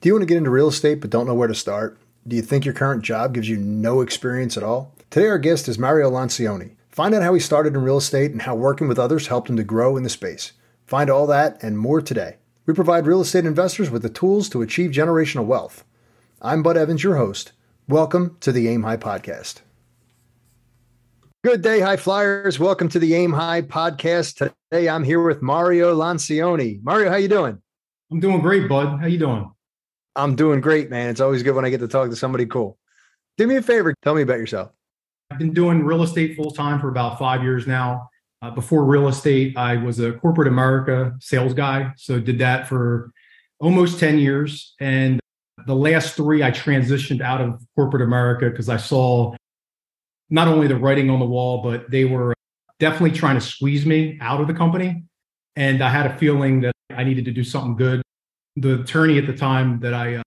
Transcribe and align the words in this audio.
Do 0.00 0.08
you 0.08 0.14
want 0.14 0.22
to 0.22 0.26
get 0.26 0.38
into 0.38 0.48
real 0.48 0.68
estate 0.68 1.02
but 1.02 1.10
don't 1.10 1.26
know 1.26 1.34
where 1.34 1.46
to 1.46 1.54
start? 1.54 1.98
Do 2.26 2.34
you 2.34 2.40
think 2.40 2.64
your 2.64 2.72
current 2.72 3.02
job 3.02 3.34
gives 3.34 3.50
you 3.50 3.58
no 3.58 4.00
experience 4.00 4.56
at 4.56 4.62
all? 4.62 4.94
Today, 5.10 5.26
our 5.26 5.38
guest 5.38 5.68
is 5.68 5.78
Mario 5.78 6.10
Lancioni. 6.10 6.70
Find 6.88 7.14
out 7.14 7.22
how 7.22 7.34
he 7.34 7.40
started 7.40 7.74
in 7.74 7.82
real 7.82 7.98
estate 7.98 8.30
and 8.30 8.40
how 8.40 8.54
working 8.54 8.88
with 8.88 8.98
others 8.98 9.26
helped 9.26 9.50
him 9.50 9.58
to 9.58 9.62
grow 9.62 9.98
in 9.98 10.02
the 10.02 10.08
space. 10.08 10.52
Find 10.86 11.10
all 11.10 11.26
that 11.26 11.62
and 11.62 11.78
more 11.78 12.00
today. 12.00 12.36
We 12.64 12.72
provide 12.72 13.06
real 13.06 13.20
estate 13.20 13.44
investors 13.44 13.90
with 13.90 14.00
the 14.00 14.08
tools 14.08 14.48
to 14.48 14.62
achieve 14.62 14.90
generational 14.90 15.44
wealth. 15.44 15.84
I'm 16.40 16.62
Bud 16.62 16.78
Evans, 16.78 17.04
your 17.04 17.16
host. 17.16 17.52
Welcome 17.86 18.38
to 18.40 18.52
the 18.52 18.68
Aim 18.68 18.84
High 18.84 18.96
Podcast. 18.96 19.60
Good 21.44 21.60
day, 21.60 21.80
high 21.80 21.98
flyers. 21.98 22.58
Welcome 22.58 22.88
to 22.88 22.98
the 22.98 23.14
Aim 23.14 23.34
High 23.34 23.60
Podcast. 23.60 24.50
Today, 24.70 24.88
I'm 24.88 25.04
here 25.04 25.22
with 25.22 25.42
Mario 25.42 25.94
Lancioni. 25.94 26.82
Mario, 26.82 27.10
how 27.10 27.16
you 27.16 27.28
doing? 27.28 27.60
I'm 28.10 28.20
doing 28.20 28.40
great, 28.40 28.66
Bud. 28.66 28.98
How 28.98 29.06
you 29.06 29.18
doing? 29.18 29.50
I'm 30.16 30.34
doing 30.34 30.60
great, 30.60 30.90
man. 30.90 31.08
It's 31.08 31.20
always 31.20 31.42
good 31.42 31.54
when 31.54 31.64
I 31.64 31.70
get 31.70 31.80
to 31.80 31.88
talk 31.88 32.10
to 32.10 32.16
somebody 32.16 32.46
cool. 32.46 32.78
Do 33.36 33.46
me 33.46 33.56
a 33.56 33.62
favor. 33.62 33.94
Tell 34.02 34.14
me 34.14 34.22
about 34.22 34.38
yourself. 34.38 34.70
I've 35.30 35.38
been 35.38 35.54
doing 35.54 35.84
real 35.84 36.02
estate 36.02 36.36
full 36.36 36.50
time 36.50 36.80
for 36.80 36.88
about 36.88 37.18
five 37.18 37.42
years 37.42 37.66
now. 37.66 38.08
Uh, 38.42 38.50
before 38.50 38.84
real 38.84 39.08
estate, 39.08 39.56
I 39.56 39.76
was 39.76 40.00
a 40.00 40.12
corporate 40.12 40.48
America 40.48 41.14
sales 41.20 41.54
guy. 41.54 41.92
So 41.96 42.18
did 42.18 42.38
that 42.38 42.66
for 42.66 43.12
almost 43.60 44.00
10 44.00 44.18
years. 44.18 44.74
And 44.80 45.20
the 45.66 45.76
last 45.76 46.16
three, 46.16 46.42
I 46.42 46.50
transitioned 46.50 47.20
out 47.20 47.40
of 47.40 47.62
corporate 47.76 48.02
America 48.02 48.50
because 48.50 48.68
I 48.68 48.78
saw 48.78 49.34
not 50.30 50.48
only 50.48 50.66
the 50.66 50.76
writing 50.76 51.10
on 51.10 51.20
the 51.20 51.26
wall, 51.26 51.62
but 51.62 51.90
they 51.90 52.04
were 52.04 52.34
definitely 52.78 53.16
trying 53.16 53.34
to 53.36 53.40
squeeze 53.40 53.84
me 53.84 54.18
out 54.20 54.40
of 54.40 54.48
the 54.48 54.54
company. 54.54 55.04
And 55.54 55.82
I 55.82 55.90
had 55.90 56.06
a 56.06 56.18
feeling 56.18 56.62
that 56.62 56.72
I 56.90 57.04
needed 57.04 57.26
to 57.26 57.32
do 57.32 57.44
something 57.44 57.76
good 57.76 58.02
the 58.60 58.80
attorney 58.82 59.18
at 59.18 59.26
the 59.26 59.32
time 59.32 59.80
that 59.80 59.94
I, 59.94 60.16
uh, 60.16 60.22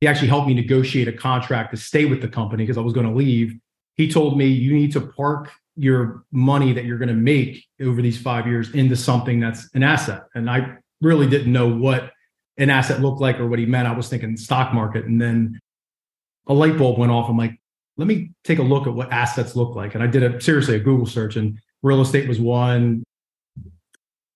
he 0.00 0.06
actually 0.06 0.28
helped 0.28 0.48
me 0.48 0.54
negotiate 0.54 1.08
a 1.08 1.12
contract 1.12 1.72
to 1.72 1.76
stay 1.76 2.04
with 2.04 2.20
the 2.20 2.28
company 2.28 2.64
because 2.64 2.78
I 2.78 2.82
was 2.82 2.92
going 2.92 3.06
to 3.06 3.12
leave. 3.12 3.56
He 3.96 4.10
told 4.10 4.38
me, 4.38 4.46
you 4.46 4.72
need 4.74 4.92
to 4.92 5.00
park 5.00 5.50
your 5.76 6.24
money 6.32 6.72
that 6.72 6.84
you're 6.84 6.98
going 6.98 7.08
to 7.08 7.14
make 7.14 7.64
over 7.80 8.02
these 8.02 8.20
five 8.20 8.46
years 8.46 8.74
into 8.74 8.96
something 8.96 9.40
that's 9.40 9.68
an 9.74 9.82
asset. 9.82 10.24
And 10.34 10.50
I 10.50 10.76
really 11.00 11.28
didn't 11.28 11.52
know 11.52 11.68
what 11.68 12.12
an 12.56 12.70
asset 12.70 13.00
looked 13.00 13.20
like 13.20 13.38
or 13.38 13.46
what 13.46 13.58
he 13.58 13.66
meant. 13.66 13.88
I 13.88 13.92
was 13.92 14.08
thinking 14.08 14.36
stock 14.36 14.74
market. 14.74 15.04
And 15.04 15.20
then 15.20 15.60
a 16.48 16.54
light 16.54 16.76
bulb 16.76 16.98
went 16.98 17.12
off. 17.12 17.28
I'm 17.28 17.36
like, 17.36 17.58
let 17.96 18.08
me 18.08 18.32
take 18.44 18.58
a 18.58 18.62
look 18.62 18.86
at 18.86 18.94
what 18.94 19.12
assets 19.12 19.56
look 19.56 19.74
like. 19.74 19.94
And 19.94 20.02
I 20.02 20.06
did 20.06 20.22
a 20.22 20.40
seriously 20.40 20.76
a 20.76 20.80
Google 20.80 21.06
search 21.06 21.36
and 21.36 21.58
real 21.82 22.00
estate 22.00 22.28
was 22.28 22.40
one, 22.40 23.04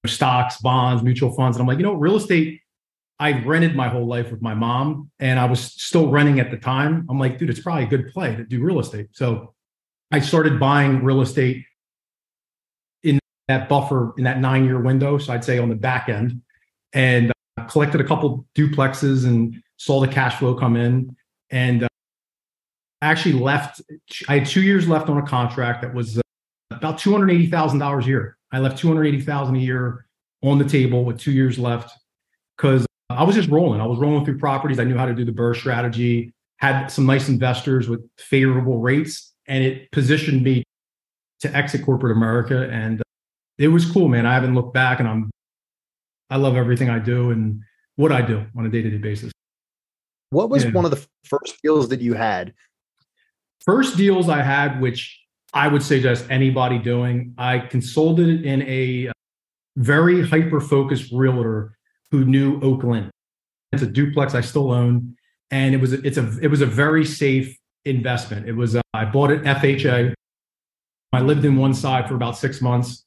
stocks, 0.07 0.59
bonds, 0.59 1.03
mutual 1.03 1.33
funds. 1.33 1.57
And 1.57 1.63
I'm 1.63 1.69
like, 1.69 1.79
you 1.79 1.85
know, 1.85 1.95
real 1.95 2.17
estate 2.17 2.62
I 3.23 3.41
rented 3.45 3.77
my 3.77 3.87
whole 3.87 4.05
life 4.05 4.33
with 4.33 4.43
my 4.43 4.53
mom 4.53 5.09
and 5.21 5.39
I 5.39 5.45
was 5.45 5.61
still 5.61 6.09
renting 6.09 6.41
at 6.41 6.51
the 6.51 6.57
time. 6.57 7.07
I'm 7.09 7.21
like, 7.21 7.39
dude, 7.39 7.51
it's 7.51 7.61
probably 7.61 7.85
a 7.85 7.87
good 7.87 8.13
play 8.13 8.35
to 8.35 8.43
do 8.43 8.61
real 8.61 8.81
estate. 8.81 9.11
So 9.13 9.55
I 10.11 10.19
started 10.19 10.59
buying 10.59 11.05
real 11.05 11.21
estate 11.21 11.65
in 13.05 13.21
that 13.47 13.69
buffer 13.69 14.13
in 14.19 14.25
that 14.25 14.41
nine 14.41 14.65
year 14.65 14.81
window. 14.81 15.19
So 15.19 15.33
I'd 15.33 15.45
say 15.45 15.59
on 15.59 15.69
the 15.69 15.77
back 15.77 16.09
end 16.09 16.43
and 16.95 17.31
uh, 17.57 17.63
collected 17.67 18.01
a 18.01 18.05
couple 18.05 18.45
duplexes 18.57 19.25
and 19.25 19.63
saw 19.77 20.01
the 20.01 20.09
cash 20.09 20.41
flow 20.41 20.57
come 20.57 20.75
in. 20.75 21.15
And 21.49 21.85
uh, 21.85 21.89
actually 23.03 23.35
left, 23.35 23.81
I 24.27 24.41
had 24.41 24.47
two 24.49 24.63
years 24.63 24.89
left 24.89 25.09
on 25.09 25.19
a 25.19 25.23
contract 25.25 25.83
that 25.83 25.95
was 25.95 26.19
uh, 26.19 26.23
about 26.73 26.99
$280,000 26.99 28.03
a 28.03 28.05
year. 28.05 28.37
I 28.51 28.59
left 28.59 28.79
280,000 28.79 29.55
a 29.55 29.59
year 29.61 30.07
on 30.43 30.59
the 30.59 30.69
table 30.69 31.05
with 31.05 31.21
two 31.21 31.31
years 31.31 31.57
left 31.57 31.97
because 32.57 32.85
I 33.17 33.23
was 33.23 33.35
just 33.35 33.49
rolling. 33.49 33.81
I 33.81 33.87
was 33.87 33.99
rolling 33.99 34.25
through 34.25 34.39
properties. 34.39 34.79
I 34.79 34.85
knew 34.85 34.97
how 34.97 35.07
to 35.07 35.15
do 35.15 35.25
the 35.25 35.33
BRRRR 35.33 35.57
strategy, 35.57 36.33
had 36.59 36.89
some 36.89 37.07
nice 37.07 37.29
investors 37.29 37.89
with 37.89 38.01
favorable 38.19 38.79
rates, 38.79 39.33
and 39.47 39.65
it 39.65 39.91
positioned 39.93 40.43
me 40.43 40.65
to 41.41 41.55
exit 41.57 41.85
corporate 41.85 42.17
America. 42.17 42.69
And 42.71 43.01
uh, 43.01 43.05
it 43.59 43.69
was 43.69 43.91
cool, 43.91 44.09
man. 44.09 44.27
I 44.27 44.35
haven't 44.35 44.55
looked 44.55 44.73
back 44.73 45.01
and 45.01 45.09
I'm, 45.09 45.31
I 46.31 46.37
love 46.37 46.57
everything 46.57 46.89
I 46.89 46.99
do 46.99 47.31
and 47.31 47.61
what 47.97 48.13
I 48.13 48.23
do 48.23 48.47
on 48.57 48.65
a 48.65 48.69
day 48.69 48.83
to 48.83 48.91
day 48.91 48.99
basis. 48.99 49.33
What 50.31 50.49
was 50.49 50.65
yeah. 50.65 50.71
one 50.71 50.85
of 50.85 50.91
the 50.91 51.05
first 51.25 51.61
deals 51.63 51.89
that 51.89 52.01
you 52.01 52.15
had? 52.15 52.55
First 53.65 53.97
deals 53.97 54.29
I 54.29 54.43
had, 54.43 54.81
which 54.81 55.21
I 55.53 55.69
would 55.69 55.83
suggest 55.83 56.25
anybody 56.31 56.79
doing, 56.79 57.35
I 57.37 57.59
consulted 57.59 58.47
in 58.47 58.63
a 58.63 59.09
uh, 59.09 59.13
very 59.77 60.27
hyper 60.27 60.61
focused 60.61 61.13
realtor 61.13 61.77
who 62.13 62.27
knew 62.27 62.61
Oakland. 62.61 63.11
It's 63.73 63.83
a 63.83 63.87
duplex 63.87 64.35
I 64.35 64.43
still 64.43 64.71
own, 64.71 65.17
and 65.51 65.75
it 65.75 65.81
was 65.81 65.95
a, 65.95 66.07
it's 66.07 66.19
a 66.19 66.39
it 66.41 66.49
was 66.49 66.61
a 66.61 66.67
very 66.67 67.05
safe 67.05 67.57
investment. 67.87 68.47
It 68.47 68.53
was 68.53 68.77
uh, 68.77 68.83
I 68.95 69.07
bought 69.07 69.31
it 69.31 69.43
FHA. 69.43 70.13
I 71.15 71.21
lived 71.21 71.45
in 71.45 71.57
one 71.57 71.75
side 71.75 72.07
for 72.07 72.15
about 72.15 72.37
six 72.37 72.61
months, 72.61 73.05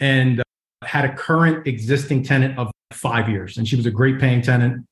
and 0.00 0.40
uh, 0.40 0.42
had 0.82 1.04
a 1.04 1.14
current 1.14 1.66
existing 1.66 2.24
tenant 2.24 2.58
of 2.58 2.70
five 2.92 3.28
years, 3.28 3.56
and 3.56 3.66
she 3.66 3.76
was 3.76 3.86
a 3.86 3.90
great 3.90 4.18
paying 4.18 4.42
tenant, 4.42 4.84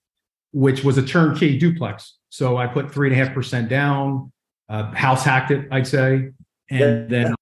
which 0.53 0.85
was 0.85 0.97
a 0.97 1.03
turnkey 1.03 1.59
duplex. 1.59 2.15
So 2.31 2.57
I 2.57 2.69
put 2.69 2.93
three 2.93 3.09
and 3.09 3.21
a 3.21 3.25
half 3.25 3.35
percent 3.35 3.69
down, 3.69 4.31
uh, 4.69 4.93
house 4.93 5.25
hacked 5.25 5.51
it, 5.51 5.67
I'd 5.73 5.87
say, 5.87 6.31
and 6.71 7.11
then 7.11 7.35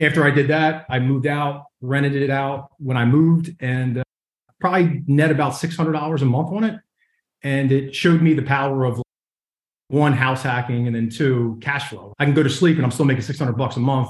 after 0.00 0.24
I 0.24 0.30
did 0.30 0.48
that, 0.48 0.84
I 0.90 0.98
moved 0.98 1.26
out, 1.26 1.64
rented 1.80 2.16
it 2.16 2.30
out 2.30 2.68
when 2.78 2.98
I 2.98 3.06
moved, 3.06 3.56
and 3.60 3.98
uh, 3.98 4.02
probably 4.62 5.02
net 5.08 5.32
about 5.32 5.52
$600 5.52 6.22
a 6.22 6.24
month 6.24 6.52
on 6.52 6.64
it. 6.64 6.80
And 7.42 7.72
it 7.72 7.94
showed 7.94 8.22
me 8.22 8.32
the 8.32 8.42
power 8.42 8.84
of 8.84 9.02
one, 9.88 10.12
house 10.12 10.42
hacking, 10.42 10.86
and 10.86 10.94
then 10.94 11.10
two, 11.10 11.58
cash 11.60 11.88
flow. 11.88 12.14
I 12.20 12.24
can 12.24 12.32
go 12.32 12.44
to 12.44 12.48
sleep 12.48 12.76
and 12.76 12.84
I'm 12.84 12.92
still 12.92 13.04
making 13.04 13.22
600 13.22 13.54
bucks 13.54 13.76
a 13.76 13.80
month 13.80 14.08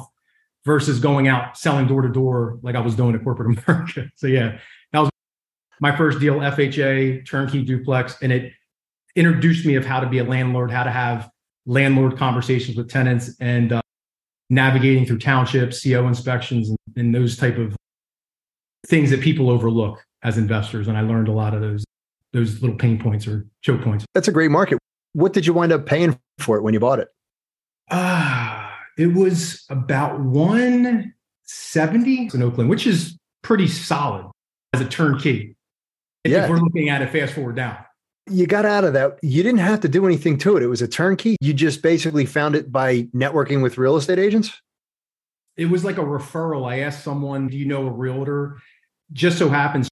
versus 0.67 1.01
going 1.01 1.27
out 1.27 1.57
selling 1.57 1.87
door 1.87 2.03
to 2.03 2.09
door 2.11 2.59
like 2.63 2.77
I 2.77 2.81
was 2.81 2.95
doing 2.95 3.15
at 3.15 3.25
corporate 3.25 3.59
America. 3.67 4.11
So, 4.15 4.27
yeah, 4.27 4.59
that 4.93 5.01
was 5.01 5.11
my 5.81 5.97
first 5.97 6.21
deal, 6.21 6.35
FHA, 6.37 7.27
turnkey 7.27 7.65
duplex. 7.65 8.19
And 8.21 8.31
it 8.31 8.53
introduced 9.17 9.65
me 9.65 9.77
of 9.77 9.87
how 9.87 10.01
to 10.01 10.07
be 10.07 10.19
a 10.19 10.25
landlord, 10.25 10.71
how 10.71 10.85
to 10.85 10.91
have 10.91 11.31
landlord 11.65 12.19
conversations 12.19 12.77
with 12.77 12.91
tenants 12.91 13.35
and 13.41 13.73
uh, 13.73 13.81
navigating 14.51 15.07
through 15.07 15.19
townships, 15.19 15.83
CO 15.83 16.07
inspections, 16.07 16.69
and, 16.69 16.79
and 16.97 17.15
those 17.15 17.39
type 17.39 17.57
of 17.57 17.75
things 18.87 19.09
that 19.11 19.23
people 19.23 19.49
overlook 19.49 20.05
as 20.23 20.39
investors, 20.39 20.89
and 20.89 20.97
I 20.97 21.03
learned 21.03 21.29
a 21.29 21.33
lot 21.33 21.53
of 21.55 21.61
those 21.61 21.85
those 22.33 22.63
little 22.63 22.77
pain 22.77 22.99
points 22.99 23.27
or 23.27 23.47
choke 23.61 23.83
points. 23.83 24.07
That's 24.15 24.29
a 24.29 24.33
great 24.33 24.51
market. 24.51 24.79
What 25.13 25.35
did 25.35 25.47
you 25.47 25.53
wind 25.53 25.71
up 25.73 25.85
paying 25.85 26.19
for 26.39 26.57
it 26.57 26.63
when 26.63 26.73
you 26.73 26.81
bought 26.81 26.99
it? 26.99 27.09
Ah, 27.91 28.67
uh, 28.67 28.71
it 28.97 29.09
was 29.09 29.67
about 29.69 30.19
170 30.21 32.31
in 32.33 32.43
Oakland, 32.43 32.71
which 32.71 32.87
is 32.87 33.19
pretty 33.43 33.69
solid 33.69 34.31
as 34.73 34.81
a 34.81 34.87
turnkey. 34.87 35.55
Yeah. 36.25 36.45
If 36.45 36.51
we're 36.51 36.61
looking 36.61 36.89
at 36.89 37.03
it 37.03 37.11
fast 37.11 37.35
forward 37.35 37.57
down. 37.57 37.77
You 38.31 38.47
got 38.47 38.65
out 38.65 38.85
of 38.85 38.93
that. 38.93 39.19
You 39.23 39.43
didn't 39.43 39.59
have 39.59 39.81
to 39.81 39.89
do 39.89 40.07
anything 40.07 40.39
to 40.39 40.57
it. 40.57 40.63
It 40.63 40.69
was 40.69 40.81
a 40.81 40.87
turnkey. 40.87 41.37
You 41.41 41.53
just 41.53 41.83
basically 41.83 42.25
found 42.25 42.55
it 42.55 42.71
by 42.71 43.03
networking 43.15 43.61
with 43.63 43.77
real 43.77 43.97
estate 43.97 44.21
agents? 44.21 44.63
It 45.57 45.67
was 45.67 45.85
like 45.85 45.99
a 45.99 46.03
referral. 46.03 46.71
I 46.71 46.79
asked 46.79 47.03
someone, 47.03 47.49
Do 47.49 47.59
you 47.59 47.67
know 47.67 47.89
a 47.89 47.91
realtor? 47.91 48.59
Just 49.13 49.39
so 49.39 49.49
happens 49.49 49.89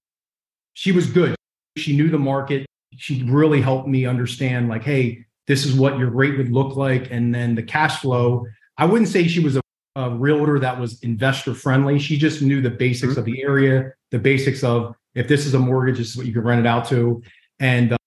she 0.73 0.91
was 0.91 1.07
good. 1.07 1.35
She 1.77 1.95
knew 1.95 2.09
the 2.09 2.19
market. 2.19 2.65
She 2.97 3.23
really 3.23 3.61
helped 3.61 3.87
me 3.87 4.05
understand, 4.05 4.69
like, 4.69 4.83
hey, 4.83 5.25
this 5.47 5.65
is 5.65 5.73
what 5.73 5.97
your 5.97 6.09
rate 6.09 6.37
would 6.37 6.51
look 6.51 6.75
like. 6.75 7.11
And 7.11 7.33
then 7.33 7.55
the 7.55 7.63
cash 7.63 8.01
flow. 8.01 8.45
I 8.77 8.85
wouldn't 8.85 9.09
say 9.09 9.27
she 9.27 9.39
was 9.39 9.57
a, 9.57 9.61
a 9.95 10.09
realtor 10.09 10.59
that 10.59 10.79
was 10.79 11.01
investor 11.01 11.53
friendly. 11.53 11.99
She 11.99 12.17
just 12.17 12.41
knew 12.41 12.61
the 12.61 12.69
basics 12.69 13.13
mm-hmm. 13.13 13.19
of 13.19 13.25
the 13.25 13.43
area, 13.43 13.91
the 14.11 14.19
basics 14.19 14.63
of 14.63 14.95
if 15.15 15.27
this 15.27 15.45
is 15.45 15.53
a 15.53 15.59
mortgage, 15.59 15.97
this 15.97 16.09
is 16.11 16.17
what 16.17 16.25
you 16.25 16.33
can 16.33 16.43
rent 16.43 16.59
it 16.59 16.67
out 16.67 16.87
to. 16.89 17.21
And 17.59 17.93
uh, 17.93 17.97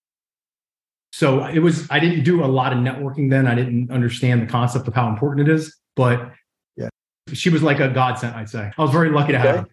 so 1.12 1.44
it 1.44 1.58
was, 1.60 1.86
I 1.90 1.98
didn't 2.00 2.24
do 2.24 2.44
a 2.44 2.46
lot 2.46 2.72
of 2.72 2.78
networking 2.78 3.30
then. 3.30 3.46
I 3.46 3.54
didn't 3.54 3.90
understand 3.90 4.42
the 4.42 4.46
concept 4.46 4.88
of 4.88 4.94
how 4.94 5.08
important 5.08 5.48
it 5.48 5.52
is, 5.52 5.76
but 5.96 6.32
yeah, 6.76 6.88
she 7.32 7.50
was 7.50 7.62
like 7.62 7.80
a 7.80 7.88
godsend, 7.88 8.34
I'd 8.34 8.48
say. 8.48 8.72
I 8.76 8.82
was 8.82 8.90
very 8.90 9.10
lucky 9.10 9.32
to 9.32 9.38
okay. 9.38 9.46
have 9.46 9.56
her. 9.60 9.66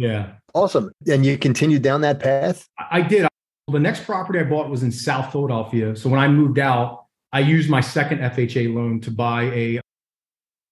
Yeah. 0.00 0.32
Awesome. 0.54 0.90
And 1.06 1.26
you 1.26 1.36
continued 1.36 1.82
down 1.82 2.00
that 2.00 2.20
path? 2.20 2.66
I 2.90 3.02
did. 3.02 3.28
The 3.68 3.78
next 3.78 4.04
property 4.04 4.38
I 4.38 4.44
bought 4.44 4.70
was 4.70 4.82
in 4.82 4.90
South 4.90 5.30
Philadelphia. 5.30 5.94
So 5.94 6.08
when 6.08 6.18
I 6.18 6.26
moved 6.26 6.58
out, 6.58 7.04
I 7.34 7.40
used 7.40 7.68
my 7.68 7.82
second 7.82 8.20
FHA 8.20 8.74
loan 8.74 9.02
to 9.02 9.10
buy 9.10 9.42
a 9.42 9.80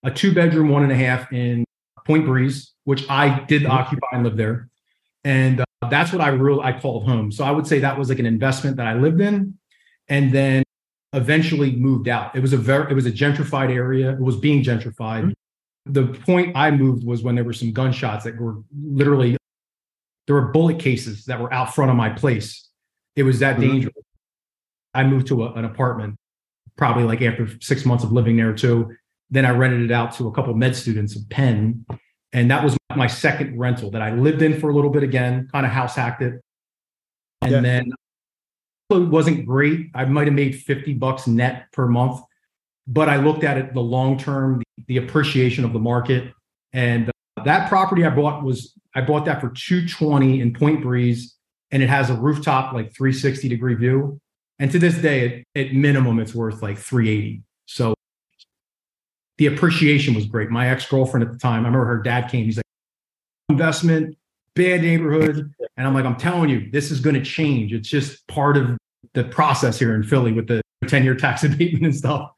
a 0.03 0.11
two 0.11 0.35
bedroom, 0.35 0.71
one 0.71 0.83
and 0.83 0.91
a 0.91 0.97
half 0.97 1.31
in 1.31 1.65
Point 2.07 2.25
Breeze, 2.25 2.73
which 2.85 3.09
I 3.11 3.41
did 3.41 3.63
mm-hmm. 3.63 3.73
occupy 3.73 4.07
and 4.13 4.25
live 4.25 4.39
there. 4.39 4.71
And 5.25 5.61
uh, 5.61 5.89
that's 5.91 6.11
what 6.11 6.23
I 6.23 6.29
really 6.29 6.63
I 6.63 6.81
called 6.81 7.05
home. 7.05 7.31
So 7.31 7.45
I 7.45 7.51
would 7.51 7.67
say 7.67 7.81
that 7.81 7.99
was 7.99 8.09
like 8.09 8.21
an 8.21 8.27
investment 8.27 8.79
that 8.79 8.87
I 8.87 8.95
lived 8.95 9.21
in, 9.21 9.59
and 10.09 10.33
then 10.33 10.63
eventually 11.13 11.77
moved 11.77 12.09
out. 12.09 12.35
It 12.35 12.41
was 12.41 12.55
a 12.55 12.57
very 12.57 12.91
it 12.91 12.95
was 12.95 13.05
a 13.05 13.13
gentrified 13.13 13.71
area. 13.71 14.13
It 14.13 14.21
was 14.21 14.37
being 14.37 14.65
gentrified. 14.65 15.25
Mm-hmm. 15.25 15.33
The 15.89 16.07
point 16.07 16.57
I 16.57 16.71
moved 16.71 17.05
was 17.05 17.23
when 17.23 17.35
there 17.35 17.45
were 17.45 17.53
some 17.53 17.73
gunshots 17.73 18.25
that 18.25 18.39
were 18.41 18.57
literally 18.73 19.37
there 20.27 20.35
were 20.35 20.49
bullet 20.53 20.79
cases 20.79 21.25
that 21.25 21.41
were 21.41 21.53
out 21.53 21.75
front 21.75 21.91
of 21.91 21.97
my 21.97 22.11
place. 22.11 22.69
It 23.17 23.23
was 23.23 23.39
that 23.41 23.57
mm-hmm. 23.57 23.73
dangerous. 23.73 23.95
I 24.95 25.05
moved 25.05 25.27
to 25.29 25.45
a, 25.45 25.53
an 25.55 25.65
apartment 25.65 26.17
probably 26.77 27.05
like 27.05 27.21
after 27.23 27.49
six 27.61 27.85
months 27.85 28.05
of 28.05 28.13
living 28.13 28.37
there 28.37 28.53
too. 28.53 28.95
Then 29.31 29.45
I 29.45 29.51
rented 29.51 29.83
it 29.83 29.91
out 29.91 30.15
to 30.15 30.29
a 30.29 30.33
couple 30.33 30.55
med 30.55 30.77
students 30.77 31.17
in 31.17 31.25
Penn. 31.25 31.85
And 32.33 32.51
that 32.51 32.63
was 32.63 32.77
my 32.95 33.07
second 33.07 33.59
rental 33.59 33.91
that 33.91 34.03
I 34.03 34.13
lived 34.13 34.43
in 34.43 34.59
for 34.61 34.71
a 34.71 34.75
little 34.75 34.91
bit 34.91 35.03
again, 35.03 35.49
kind 35.51 35.67
of 35.67 35.73
house 35.73 35.97
hacked 35.97 36.23
it. 36.23 36.41
And 37.43 37.53
yeah. 37.53 37.61
then 37.61 37.93
it 38.91 39.09
wasn't 39.09 39.47
great. 39.47 39.89
I 39.95 40.05
might 40.05 40.27
have 40.27 40.35
made 40.35 40.57
50 40.57 40.95
bucks 40.95 41.27
net 41.27 41.67
per 41.73 41.87
month, 41.87 42.21
but 42.87 43.09
I 43.09 43.17
looked 43.17 43.45
at 43.45 43.59
it 43.59 43.75
the 43.75 43.81
long 43.81 44.19
term, 44.19 44.63
the, 44.87 44.99
appreciation 44.99 45.65
of 45.65 45.73
the 45.73 45.79
market. 45.79 46.33
And 46.73 47.09
uh, 47.09 47.43
that 47.45 47.69
property 47.69 48.05
I 48.05 48.11
bought 48.11 48.43
was, 48.43 48.75
I 48.95 49.01
bought 49.01 49.25
that 49.27 49.41
for 49.41 49.51
220 49.51 50.41
in 50.41 50.53
Point 50.53 50.83
Breeze, 50.83 51.37
and 51.71 51.83
it 51.83 51.89
has 51.89 52.11
a 52.11 52.15
rooftop, 52.15 52.73
like 52.73 52.95
360 52.95 53.49
degree 53.49 53.75
view. 53.75 54.21
And 54.59 54.71
to 54.73 54.79
this 54.79 54.97
day, 54.99 55.47
at, 55.55 55.67
at 55.67 55.75
minimum, 55.75 56.19
it's 56.19 56.35
worth 56.35 56.63
like 56.63 56.79
380. 56.79 57.43
So 57.67 57.95
the 59.39 59.47
appreciation 59.47 60.15
was 60.15 60.27
great. 60.27 60.51
My 60.51 60.69
ex 60.69 60.87
girlfriend 60.87 61.25
at 61.25 61.33
the 61.33 61.39
time, 61.39 61.65
I 61.65 61.69
remember 61.69 61.85
her 61.87 62.03
dad 62.03 62.29
came. 62.31 62.45
He's 62.45 62.57
like, 62.57 62.65
investment, 63.49 64.17
bad 64.55 64.83
neighborhood. 64.83 65.53
And 65.77 65.87
I'm 65.87 65.95
like, 65.95 66.05
I'm 66.05 66.17
telling 66.17 66.51
you, 66.51 66.71
this 66.71 66.91
is 66.91 67.01
going 67.01 67.15
to 67.15 67.23
change. 67.23 67.73
It's 67.73 67.89
just 67.89 68.27
part 68.27 68.57
of 68.57 68.77
the 69.15 69.25
process 69.25 69.79
here 69.79 69.95
in 69.95 70.03
Philly 70.03 70.33
with 70.33 70.49
the 70.49 70.61
10 70.87 71.05
year 71.05 71.15
tax 71.15 71.45
abatement 71.45 71.85
and 71.85 71.97
stuff. 71.97 72.31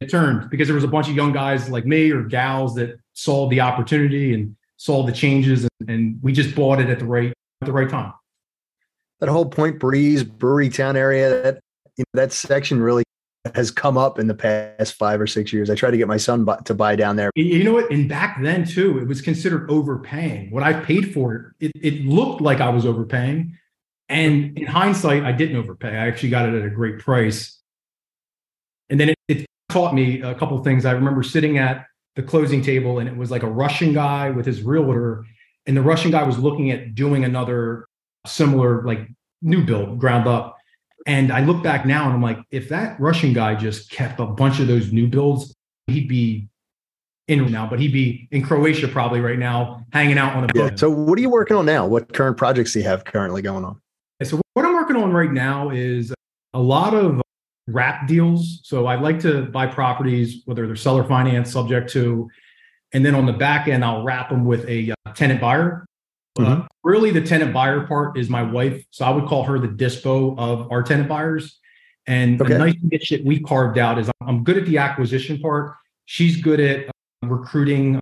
It 0.00 0.10
turned 0.10 0.48
because 0.50 0.66
there 0.66 0.74
was 0.74 0.84
a 0.84 0.88
bunch 0.88 1.08
of 1.08 1.14
young 1.14 1.32
guys 1.32 1.68
like 1.68 1.84
me 1.84 2.10
or 2.10 2.22
gals 2.22 2.74
that 2.76 2.98
saw 3.12 3.48
the 3.48 3.60
opportunity 3.60 4.32
and 4.32 4.56
saw 4.76 5.04
the 5.04 5.12
changes, 5.12 5.68
and, 5.80 5.90
and 5.90 6.22
we 6.22 6.32
just 6.32 6.54
bought 6.54 6.80
it 6.80 6.88
at 6.88 6.98
the 6.98 7.04
right 7.04 7.32
at 7.60 7.66
the 7.66 7.72
right 7.72 7.88
time. 7.88 8.14
That 9.20 9.28
whole 9.28 9.44
Point 9.44 9.78
Breeze 9.78 10.24
Brewery 10.24 10.70
Town 10.70 10.96
area, 10.96 11.42
that 11.42 11.60
you 11.98 12.04
know, 12.14 12.22
that 12.22 12.32
section 12.32 12.80
really 12.80 13.04
has 13.54 13.70
come 13.70 13.96
up 13.96 14.18
in 14.18 14.26
the 14.26 14.34
past 14.34 14.94
five 14.94 15.20
or 15.20 15.26
six 15.26 15.52
years. 15.52 15.70
I 15.70 15.74
tried 15.74 15.92
to 15.92 15.96
get 15.96 16.08
my 16.08 16.16
son 16.16 16.46
to 16.64 16.74
buy 16.74 16.96
down 16.96 17.16
there. 17.16 17.30
You 17.34 17.64
know 17.64 17.72
what? 17.72 17.90
And 17.90 18.08
back 18.08 18.40
then 18.42 18.64
too, 18.64 18.98
it 18.98 19.08
was 19.08 19.20
considered 19.20 19.70
overpaying. 19.70 20.50
What 20.50 20.62
I 20.62 20.74
paid 20.74 21.12
for 21.12 21.54
it, 21.60 21.66
it, 21.68 21.72
it 21.82 22.04
looked 22.04 22.40
like 22.40 22.60
I 22.60 22.68
was 22.68 22.84
overpaying. 22.84 23.58
And 24.08 24.58
in 24.58 24.66
hindsight, 24.66 25.24
I 25.24 25.32
didn't 25.32 25.56
overpay. 25.56 25.88
I 25.88 26.08
actually 26.08 26.30
got 26.30 26.48
it 26.48 26.54
at 26.54 26.66
a 26.66 26.70
great 26.70 26.98
price. 26.98 27.58
And 28.90 28.98
then 28.98 29.10
it, 29.10 29.16
it 29.28 29.46
taught 29.70 29.94
me 29.94 30.20
a 30.20 30.34
couple 30.34 30.62
things. 30.62 30.84
I 30.84 30.92
remember 30.92 31.22
sitting 31.22 31.58
at 31.58 31.86
the 32.16 32.22
closing 32.22 32.62
table 32.62 32.98
and 32.98 33.08
it 33.08 33.16
was 33.16 33.30
like 33.30 33.42
a 33.42 33.50
Russian 33.50 33.92
guy 33.92 34.30
with 34.30 34.46
his 34.46 34.62
realtor. 34.62 35.24
And 35.66 35.76
the 35.76 35.82
Russian 35.82 36.10
guy 36.10 36.22
was 36.22 36.38
looking 36.38 36.70
at 36.70 36.94
doing 36.94 37.24
another 37.24 37.86
similar, 38.26 38.82
like 38.84 39.06
new 39.42 39.64
build, 39.64 39.98
ground 39.98 40.26
up 40.26 40.56
and 41.06 41.32
I 41.32 41.40
look 41.40 41.62
back 41.62 41.86
now 41.86 42.04
and 42.04 42.14
I'm 42.14 42.22
like, 42.22 42.38
if 42.50 42.68
that 42.68 42.98
Russian 43.00 43.32
guy 43.32 43.54
just 43.54 43.90
kept 43.90 44.20
a 44.20 44.26
bunch 44.26 44.60
of 44.60 44.66
those 44.66 44.92
new 44.92 45.06
builds, 45.06 45.54
he'd 45.86 46.08
be 46.08 46.48
in 47.28 47.50
now, 47.50 47.68
but 47.68 47.78
he'd 47.78 47.92
be 47.92 48.28
in 48.32 48.42
Croatia 48.42 48.88
probably 48.88 49.20
right 49.20 49.38
now, 49.38 49.84
hanging 49.92 50.18
out 50.18 50.34
on 50.34 50.44
a 50.44 50.48
boat. 50.48 50.72
Yeah. 50.72 50.76
So 50.76 50.90
what 50.90 51.18
are 51.18 51.22
you 51.22 51.30
working 51.30 51.56
on 51.56 51.64
now? 51.64 51.86
What 51.86 52.12
current 52.12 52.36
projects 52.36 52.72
do 52.72 52.80
you 52.80 52.84
have 52.84 53.04
currently 53.04 53.40
going 53.40 53.64
on? 53.64 53.80
So 54.22 54.40
what 54.54 54.66
I'm 54.66 54.74
working 54.74 54.96
on 54.96 55.12
right 55.12 55.30
now 55.30 55.70
is 55.70 56.12
a 56.52 56.58
lot 56.60 56.92
of 56.92 57.22
wrap 57.72 58.06
deals. 58.06 58.60
So 58.64 58.86
I 58.86 58.96
like 58.96 59.20
to 59.20 59.42
buy 59.42 59.66
properties, 59.66 60.42
whether 60.44 60.66
they're 60.66 60.76
seller 60.76 61.04
finance 61.04 61.52
subject 61.52 61.90
to, 61.92 62.28
and 62.92 63.04
then 63.04 63.14
on 63.14 63.26
the 63.26 63.32
back 63.32 63.68
end, 63.68 63.84
I'll 63.84 64.02
wrap 64.02 64.30
them 64.30 64.44
with 64.44 64.68
a 64.68 64.92
uh, 64.92 65.12
tenant 65.12 65.40
buyer. 65.40 65.86
Mm-hmm. 66.38 66.62
Uh, 66.62 66.66
really, 66.82 67.10
the 67.10 67.20
tenant 67.20 67.52
buyer 67.52 67.86
part 67.86 68.18
is 68.18 68.28
my 68.28 68.42
wife. 68.42 68.84
So 68.90 69.04
I 69.04 69.10
would 69.10 69.26
call 69.26 69.44
her 69.44 69.58
the 69.58 69.68
dispo 69.68 70.38
of 70.38 70.70
our 70.70 70.82
tenant 70.82 71.08
buyers. 71.08 71.58
And 72.06 72.40
okay. 72.40 72.54
the 72.54 72.58
nice 72.58 72.76
niche 72.82 73.10
that 73.10 73.24
we 73.24 73.40
carved 73.40 73.78
out 73.78 73.98
is 73.98 74.10
I'm 74.20 74.42
good 74.42 74.56
at 74.58 74.66
the 74.66 74.78
acquisition 74.78 75.38
part. 75.38 75.74
She's 76.06 76.40
good 76.40 76.58
at 76.58 76.88
uh, 76.88 77.28
recruiting. 77.28 78.00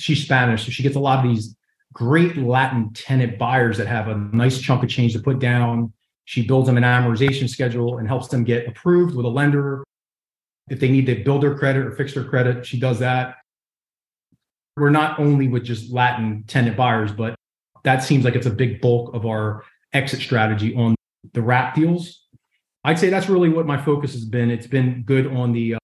She's 0.00 0.22
Spanish, 0.22 0.64
so 0.64 0.70
she 0.70 0.82
gets 0.82 0.96
a 0.96 1.00
lot 1.00 1.24
of 1.24 1.30
these 1.30 1.56
great 1.92 2.36
Latin 2.36 2.92
tenant 2.92 3.38
buyers 3.38 3.78
that 3.78 3.86
have 3.86 4.08
a 4.08 4.16
nice 4.16 4.60
chunk 4.60 4.82
of 4.82 4.88
change 4.88 5.14
to 5.14 5.18
put 5.18 5.38
down. 5.38 5.92
She 6.26 6.44
builds 6.44 6.66
them 6.66 6.76
an 6.76 6.82
amortization 6.82 7.48
schedule 7.48 7.98
and 7.98 8.08
helps 8.08 8.28
them 8.28 8.42
get 8.42 8.68
approved 8.68 9.14
with 9.14 9.24
a 9.24 9.28
lender. 9.28 9.84
If 10.68 10.80
they 10.80 10.90
need 10.90 11.06
to 11.06 11.22
build 11.22 11.42
their 11.42 11.56
credit 11.56 11.86
or 11.86 11.92
fix 11.92 12.14
their 12.14 12.24
credit, 12.24 12.66
she 12.66 12.80
does 12.80 12.98
that. 12.98 13.36
We're 14.76 14.90
not 14.90 15.20
only 15.20 15.46
with 15.46 15.64
just 15.64 15.90
Latin 15.92 16.44
tenant 16.48 16.76
buyers, 16.76 17.12
but 17.12 17.36
that 17.84 18.02
seems 18.02 18.24
like 18.24 18.34
it's 18.34 18.46
a 18.46 18.50
big 18.50 18.80
bulk 18.80 19.14
of 19.14 19.24
our 19.24 19.62
exit 19.92 20.20
strategy 20.20 20.74
on 20.74 20.96
the 21.32 21.40
wrap 21.40 21.76
deals. 21.76 22.24
I'd 22.82 22.98
say 22.98 23.08
that's 23.08 23.28
really 23.28 23.48
what 23.48 23.64
my 23.64 23.80
focus 23.80 24.12
has 24.12 24.24
been. 24.24 24.50
It's 24.50 24.66
been 24.66 25.04
good 25.06 25.28
on 25.28 25.52
the, 25.52 25.74
uh, 25.74 25.78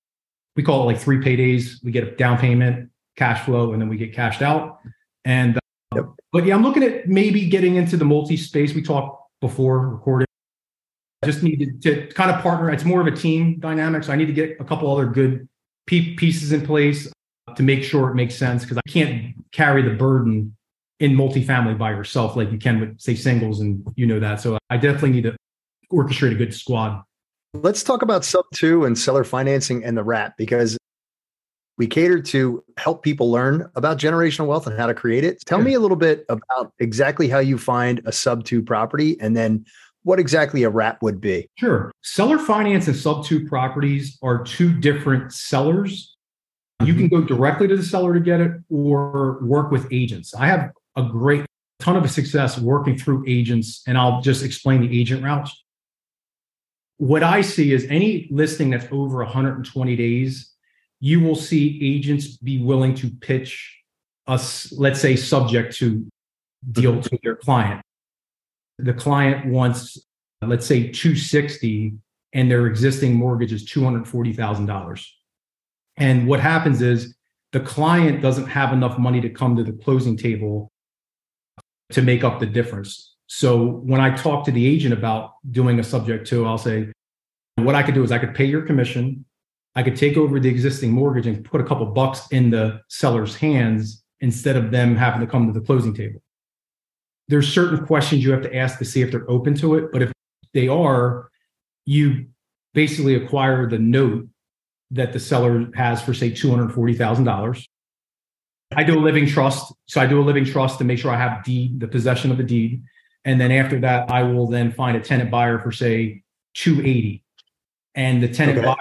we 0.56 0.64
call 0.64 0.82
it 0.82 0.86
like 0.86 0.98
three 1.00 1.18
paydays. 1.18 1.82
We 1.84 1.92
get 1.92 2.02
a 2.02 2.16
down 2.16 2.36
payment, 2.38 2.90
cash 3.16 3.44
flow, 3.44 3.72
and 3.72 3.80
then 3.80 3.88
we 3.88 3.96
get 3.96 4.12
cashed 4.12 4.42
out. 4.42 4.80
And, 5.24 5.56
uh, 5.56 5.60
yep. 5.94 6.06
but 6.32 6.44
yeah, 6.44 6.56
I'm 6.56 6.64
looking 6.64 6.82
at 6.82 7.08
maybe 7.08 7.48
getting 7.48 7.76
into 7.76 7.96
the 7.96 8.04
multi 8.04 8.36
space. 8.36 8.74
We 8.74 8.82
talked 8.82 9.20
before 9.40 9.88
recording. 9.88 10.26
Just 11.24 11.42
need 11.42 11.80
to, 11.82 12.06
to 12.06 12.12
kind 12.14 12.30
of 12.30 12.42
partner. 12.42 12.70
It's 12.70 12.84
more 12.84 13.00
of 13.00 13.06
a 13.06 13.16
team 13.16 13.60
dynamic. 13.60 14.04
So 14.04 14.12
I 14.12 14.16
need 14.16 14.26
to 14.26 14.32
get 14.32 14.56
a 14.60 14.64
couple 14.64 14.90
other 14.90 15.06
good 15.06 15.48
pieces 15.86 16.52
in 16.52 16.64
place 16.64 17.12
to 17.56 17.62
make 17.62 17.82
sure 17.82 18.10
it 18.10 18.14
makes 18.14 18.34
sense 18.34 18.62
because 18.62 18.78
I 18.78 18.90
can't 18.90 19.34
carry 19.52 19.82
the 19.82 19.94
burden 19.94 20.56
in 21.02 21.16
multifamily 21.16 21.76
by 21.76 21.90
yourself 21.90 22.36
like 22.36 22.52
you 22.52 22.58
can 22.58 22.78
with 22.78 23.00
say 23.00 23.16
singles 23.16 23.58
and 23.58 23.84
you 23.96 24.06
know 24.06 24.20
that 24.20 24.40
so 24.40 24.56
i 24.70 24.76
definitely 24.76 25.10
need 25.10 25.24
to 25.24 25.36
orchestrate 25.92 26.30
a 26.30 26.36
good 26.36 26.54
squad 26.54 27.02
let's 27.54 27.82
talk 27.82 28.02
about 28.02 28.25
sub 28.25 28.44
two 28.54 28.84
and 28.84 28.96
seller 28.96 29.25
financing 29.25 29.84
and 29.84 29.96
the 29.96 30.04
wrap 30.04 30.36
because 30.36 30.78
we 31.76 31.88
cater 31.88 32.22
to 32.22 32.62
help 32.76 33.02
people 33.02 33.32
learn 33.32 33.68
about 33.75 33.98
generational 33.98 34.46
wealth 34.46 34.68
and 34.68 34.78
how 34.78 34.86
to 34.86 34.94
create 34.94 35.25
it 35.25 35.42
tell 35.44 35.60
me 35.60 35.75
a 35.75 35.80
little 35.80 35.96
bit 35.96 36.25
about 36.28 36.72
exactly 36.78 37.28
how 37.28 37.40
you 37.40 37.58
find 37.58 38.00
a 38.04 38.12
sub 38.12 38.44
two 38.44 38.62
property 38.62 39.20
and 39.20 39.36
then 39.36 39.64
what 40.04 40.19
exactly 40.19 40.62
a 40.64 40.70
wrap 40.70 41.02
would 41.02 41.20
be 41.20 41.49
sure 41.56 41.93
seller 42.02 42.38
finance 42.38 42.87
and 42.88 42.96
sub 42.96 43.25
two 43.25 43.46
properties 43.46 44.19
are 44.22 44.43
two 44.43 44.72
different 44.81 45.32
sellers 45.32 46.12
you 46.87 46.94
can 46.94 47.08
mm-hmm. 47.08 47.20
go 47.20 47.26
directly 47.26 47.69
to 47.69 47.76
the 47.76 47.82
seller 47.82 48.14
to 48.14 48.20
get 48.20 48.40
it 48.40 48.52
or 48.69 49.38
work 49.43 49.70
with 49.70 49.87
agents. 49.93 50.34
I 50.34 50.46
have 50.46 50.70
a 50.96 51.04
great 51.04 51.46
ton 51.78 51.96
of 51.96 52.10
success 52.10 52.58
working 52.58 52.96
through 52.96 53.25
agents, 53.26 53.82
and 53.87 53.96
I'll 53.96 54.20
just 54.20 54.44
explain 54.44 54.81
the 54.81 55.00
agent 55.00 55.22
routes. 55.22 55.64
What 56.99 57.22
I 57.22 57.40
see 57.40 57.72
is 57.72 57.87
any 57.88 58.28
listing 58.31 58.70
that's 58.70 58.87
over 58.93 59.18
120 59.18 59.97
days, 59.97 60.52
you 61.00 61.21
will 61.21 61.35
see 61.35 61.78
agents 61.82 62.37
be 62.37 62.62
willing 62.62 62.94
to 62.97 63.11
pitch 63.11 63.78
us, 64.26 64.73
let's 64.73 65.00
say, 65.00 65.16
subject 65.16 65.75
to 65.76 66.06
deal 66.71 66.92
mm-hmm. 66.92 67.00
to 67.00 67.18
their 67.23 67.37
client. 67.37 67.82
The 68.82 68.92
client 68.92 69.46
wants, 69.46 69.98
let's 70.42 70.66
say, 70.66 70.90
260, 70.90 71.94
and 72.32 72.50
their 72.50 72.66
existing 72.66 73.14
mortgage 73.14 73.52
is 73.52 73.64
$240,000. 73.70 75.06
And 75.98 76.26
what 76.26 76.40
happens 76.40 76.82
is 76.82 77.14
the 77.52 77.60
client 77.60 78.22
doesn't 78.22 78.46
have 78.46 78.72
enough 78.72 78.98
money 78.98 79.20
to 79.20 79.28
come 79.28 79.56
to 79.56 79.62
the 79.62 79.72
closing 79.72 80.16
table 80.16 80.72
to 81.90 82.02
make 82.02 82.24
up 82.24 82.40
the 82.40 82.46
difference. 82.46 83.14
So 83.26 83.64
when 83.64 84.00
I 84.00 84.16
talk 84.16 84.44
to 84.46 84.50
the 84.50 84.66
agent 84.66 84.94
about 84.94 85.32
doing 85.50 85.78
a 85.78 85.84
subject 85.84 86.26
to, 86.28 86.46
I'll 86.46 86.58
say, 86.58 86.90
what 87.56 87.74
I 87.74 87.82
could 87.82 87.94
do 87.94 88.02
is 88.02 88.10
I 88.10 88.18
could 88.18 88.34
pay 88.34 88.46
your 88.46 88.62
commission. 88.62 89.24
I 89.74 89.82
could 89.82 89.96
take 89.96 90.16
over 90.16 90.40
the 90.40 90.48
existing 90.48 90.90
mortgage 90.90 91.26
and 91.26 91.44
put 91.44 91.60
a 91.60 91.64
couple 91.64 91.86
bucks 91.86 92.26
in 92.30 92.50
the 92.50 92.80
seller's 92.88 93.36
hands 93.36 94.02
instead 94.20 94.56
of 94.56 94.70
them 94.70 94.96
having 94.96 95.20
to 95.20 95.26
come 95.26 95.46
to 95.46 95.52
the 95.52 95.64
closing 95.64 95.94
table. 95.94 96.22
There's 97.29 97.52
certain 97.52 97.87
questions 97.87 98.25
you 98.25 98.33
have 98.33 98.43
to 98.43 98.55
ask 98.55 98.79
to 98.79 98.85
see 98.85 99.02
if 99.02 99.11
they're 99.11 99.31
open 99.31 99.55
to 99.57 99.76
it. 99.76 99.93
But 99.93 100.02
if 100.02 100.12
they 100.52 100.69
are, 100.69 101.29
you 101.87 102.26
basically 102.75 103.14
acquire 103.14 103.69
the 103.69 103.79
note 103.79 104.29
that 104.91 105.12
the 105.12 105.21
seller 105.21 105.71
has 105.75 106.02
for, 106.02 106.12
say, 106.12 106.31
$240,000. 106.31 107.67
I 108.75 108.85
do 108.85 108.99
a 108.99 109.00
living 109.00 109.26
trust. 109.26 109.73
So 109.87 110.00
I 110.00 110.07
do 110.07 110.21
a 110.21 110.25
living 110.25 110.45
trust 110.45 110.79
to 110.79 110.85
make 110.85 110.99
sure 110.99 111.11
I 111.11 111.19
have 111.19 111.45
deed, 111.45 111.81
the 111.81 111.88
possession 111.88 112.31
of 112.31 112.38
the 112.38 112.45
deed. 112.45 112.83
And 113.25 113.41
then 113.41 113.52
after 113.52 113.79
that, 113.81 114.11
I 114.11 114.23
will 114.23 114.47
then 114.47 114.73
find 114.73 114.97
a 114.97 115.00
tenant 115.00 115.31
buyer 115.31 115.59
for 115.59 115.73
say 115.73 116.23
280. 116.55 117.23
And 117.95 118.23
the 118.23 118.29
tenant 118.29 118.59
okay. 118.59 118.67
buyer 118.67 118.76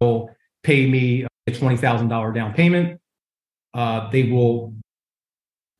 will 0.00 0.30
pay 0.62 0.88
me 0.88 1.26
a 1.46 1.50
$20,000 1.50 2.34
down 2.34 2.52
payment. 2.52 3.00
Uh, 3.74 4.10
they 4.10 4.24
will 4.24 4.74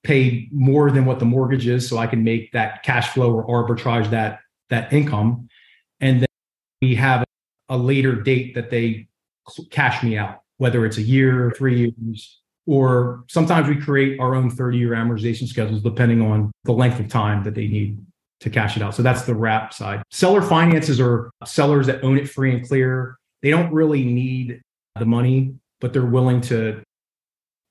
pay 0.05 0.49
more 0.53 0.91
than 0.91 1.05
what 1.05 1.19
the 1.19 1.25
mortgage 1.25 1.67
is 1.67 1.89
so 1.89 1.99
I 1.99 2.07
can 2.07 2.23
make 2.25 2.53
that 2.53 2.83
cash 2.83 3.11
flow 3.11 3.33
or 3.35 3.47
arbitrage 3.47 4.11
that 4.11 4.41
that 4.71 4.93
income. 4.93 5.49
And 6.01 6.21
then 6.21 6.29
we 6.83 6.95
have 6.95 7.25
a 7.69 7.77
later 7.77 8.15
date 8.15 8.55
that 8.55 8.71
they 8.71 9.09
cash 9.71 10.03
me 10.03 10.17
out, 10.17 10.43
whether 10.59 10.87
it's 10.87 10.99
a 10.99 11.03
year, 11.03 11.53
three 11.57 11.93
years, 12.01 12.41
or 12.67 13.25
sometimes 13.29 13.67
we 13.69 13.77
create 13.77 14.21
our 14.21 14.35
own 14.35 14.51
30 14.51 14.79
year 14.79 14.91
amortization 14.91 15.49
schedules 15.49 15.83
depending 15.83 16.21
on 16.23 16.53
the 16.65 16.73
length 16.73 17.01
of 17.01 17.09
time 17.09 17.43
that 17.45 17.55
they 17.55 17.67
need. 17.67 17.99
to 18.41 18.51
cash 18.51 18.77
it 18.77 18.83
out. 18.85 18.95
So 18.95 19.03
that's 19.03 19.23
the 19.23 19.35
wrap 19.35 19.75
side. 19.75 20.01
Seller 20.13 20.43
finances 20.43 21.01
are 21.01 21.33
sellers 21.45 21.89
that 21.89 22.05
own 22.05 22.17
it 22.17 22.31
free 22.31 22.55
and 22.55 22.65
clear. 22.65 23.17
They 23.43 23.51
don't 23.51 23.73
really 23.73 24.05
need 24.05 24.63
the 24.97 25.05
money, 25.05 25.57
but 25.81 25.93
they're 25.93 26.07
willing 26.07 26.41
to 26.43 26.81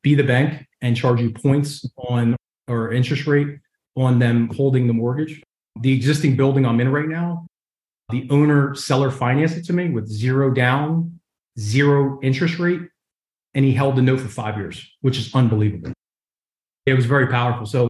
be 0.03 0.13
the 0.13 0.23
bank 0.23 0.66
and 0.81 0.95
charge 0.95 1.21
you 1.21 1.31
points 1.31 1.85
on 1.97 2.35
or 2.67 2.91
interest 2.91 3.27
rate 3.27 3.59
on 3.95 4.19
them 4.19 4.49
holding 4.55 4.87
the 4.87 4.93
mortgage. 4.93 5.41
The 5.81 5.93
existing 5.93 6.35
building 6.35 6.65
I'm 6.65 6.79
in 6.79 6.91
right 6.91 7.07
now, 7.07 7.47
the 8.09 8.27
owner 8.29 8.73
seller 8.75 9.11
financed 9.11 9.57
it 9.57 9.65
to 9.65 9.73
me 9.73 9.89
with 9.89 10.07
zero 10.07 10.51
down, 10.51 11.19
zero 11.59 12.19
interest 12.21 12.59
rate, 12.59 12.81
and 13.53 13.65
he 13.65 13.73
held 13.73 13.95
the 13.95 14.01
note 14.01 14.19
for 14.19 14.27
five 14.27 14.57
years, 14.57 14.89
which 15.01 15.17
is 15.17 15.33
unbelievable. 15.33 15.91
It 16.85 16.93
was 16.93 17.05
very 17.05 17.27
powerful. 17.27 17.65
So 17.65 17.87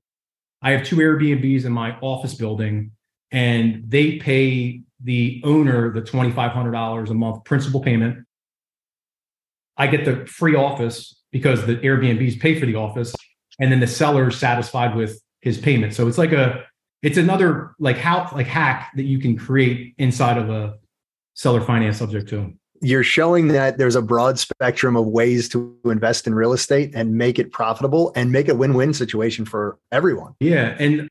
I 0.61 0.71
have 0.71 0.85
two 0.85 0.95
Airbnbs 0.97 1.65
in 1.65 1.71
my 1.71 1.97
office 2.01 2.33
building, 2.33 2.91
and 3.31 3.83
they 3.87 4.17
pay 4.17 4.81
the 5.03 5.41
owner 5.43 5.93
the 5.93 6.01
$2,500 6.01 7.09
a 7.09 7.13
month 7.13 7.43
principal 7.43 7.81
payment. 7.81 8.25
I 9.77 9.87
get 9.87 10.05
the 10.05 10.25
free 10.25 10.55
office 10.55 11.16
because 11.31 11.65
the 11.65 11.77
Airbnbs 11.77 12.39
pay 12.39 12.59
for 12.59 12.65
the 12.65 12.75
office, 12.75 13.15
and 13.59 13.71
then 13.71 13.79
the 13.79 13.87
seller 13.87 14.29
is 14.29 14.37
satisfied 14.37 14.95
with 14.95 15.21
his 15.41 15.57
payment. 15.57 15.93
So 15.93 16.07
it's 16.07 16.17
like 16.17 16.31
a 16.31 16.63
it's 17.03 17.17
another 17.17 17.75
like 17.79 17.97
how 17.97 18.29
like 18.33 18.47
hack 18.47 18.91
that 18.95 19.03
you 19.03 19.19
can 19.19 19.37
create 19.37 19.93
inside 19.97 20.37
of 20.37 20.49
a 20.49 20.75
seller 21.33 21.61
finance 21.61 21.97
subject 21.97 22.29
to. 22.29 22.53
You're 22.81 23.03
showing 23.03 23.47
that 23.49 23.77
there's 23.77 23.95
a 23.95 24.01
broad 24.01 24.37
spectrum 24.37 24.95
of 24.95 25.07
ways 25.07 25.49
to 25.49 25.75
invest 25.85 26.27
in 26.27 26.35
real 26.35 26.53
estate 26.53 26.91
and 26.93 27.15
make 27.15 27.39
it 27.39 27.51
profitable 27.51 28.11
and 28.15 28.31
make 28.31 28.49
a 28.49 28.55
win-win 28.55 28.93
situation 28.93 29.45
for 29.45 29.79
everyone. 29.91 30.35
Yeah, 30.39 30.75
and 30.77 31.09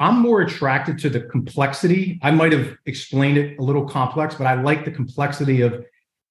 I'm 0.00 0.18
more 0.18 0.40
attracted 0.40 0.98
to 1.00 1.10
the 1.10 1.20
complexity. 1.20 2.18
I 2.22 2.30
might 2.30 2.52
have 2.52 2.74
explained 2.86 3.36
it 3.36 3.58
a 3.58 3.62
little 3.62 3.86
complex, 3.86 4.34
but 4.34 4.46
I 4.46 4.54
like 4.62 4.86
the 4.86 4.90
complexity 4.90 5.60
of 5.60 5.84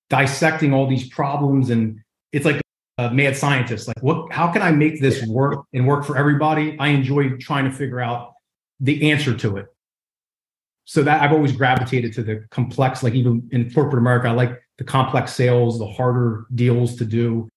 dissecting 0.10 0.74
all 0.74 0.88
these 0.88 1.08
problems 1.10 1.70
and 1.70 2.00
it's 2.32 2.46
like 2.46 2.62
a 3.10 3.14
mad 3.14 3.36
scientist. 3.36 3.88
Like 3.88 4.02
what 4.02 4.32
how 4.32 4.52
can 4.52 4.62
i 4.62 4.72
make 4.72 5.02
this 5.02 5.26
work 5.26 5.66
and 5.74 5.88
work 5.88 6.06
for 6.06 6.18
everybody? 6.18 6.78
I 6.80 6.90
enjoy 6.90 7.38
trying 7.38 7.66
to 7.66 7.72
figure 7.72 8.00
out 8.00 8.34
the 8.80 9.12
answer 9.12 9.36
to 9.36 9.58
it. 9.58 9.68
So 10.86 11.04
that 11.04 11.22
i've 11.22 11.32
always 11.32 11.52
gravitated 11.52 12.14
to 12.14 12.24
the 12.24 12.46
complex 12.50 13.04
like 13.04 13.14
even 13.14 13.48
in 13.52 13.72
corporate 13.72 14.00
america 14.00 14.28
i 14.28 14.32
like 14.32 14.62
the 14.78 14.84
complex 14.84 15.34
sales 15.34 15.80
the 15.80 15.88
harder 15.88 16.46
deals 16.56 16.96
to 16.98 17.06
do. 17.06 17.48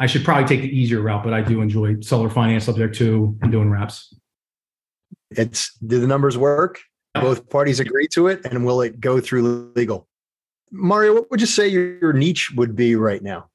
I 0.00 0.06
should 0.06 0.24
probably 0.24 0.46
take 0.46 0.62
the 0.62 0.76
easier 0.76 1.00
route 1.00 1.24
but 1.24 1.32
i 1.32 1.40
do 1.40 1.60
enjoy 1.60 2.00
seller 2.00 2.30
finance 2.30 2.64
subject 2.64 2.94
too 2.94 3.36
and 3.42 3.50
doing 3.50 3.70
wraps 3.70 4.14
it's 5.30 5.76
do 5.86 6.00
the 6.00 6.06
numbers 6.06 6.38
work? 6.38 6.80
Both 7.14 7.50
parties 7.50 7.80
agree 7.80 8.06
to 8.08 8.28
it? 8.28 8.44
And 8.44 8.64
will 8.64 8.80
it 8.80 9.00
go 9.00 9.20
through 9.20 9.72
legal? 9.74 10.06
Mario 10.70 11.14
what 11.14 11.30
would 11.30 11.40
you 11.40 11.46
say 11.46 11.66
your 11.66 12.12
niche 12.12 12.52
would 12.56 12.76
be 12.76 12.94
right 12.94 13.22
now 13.22 13.48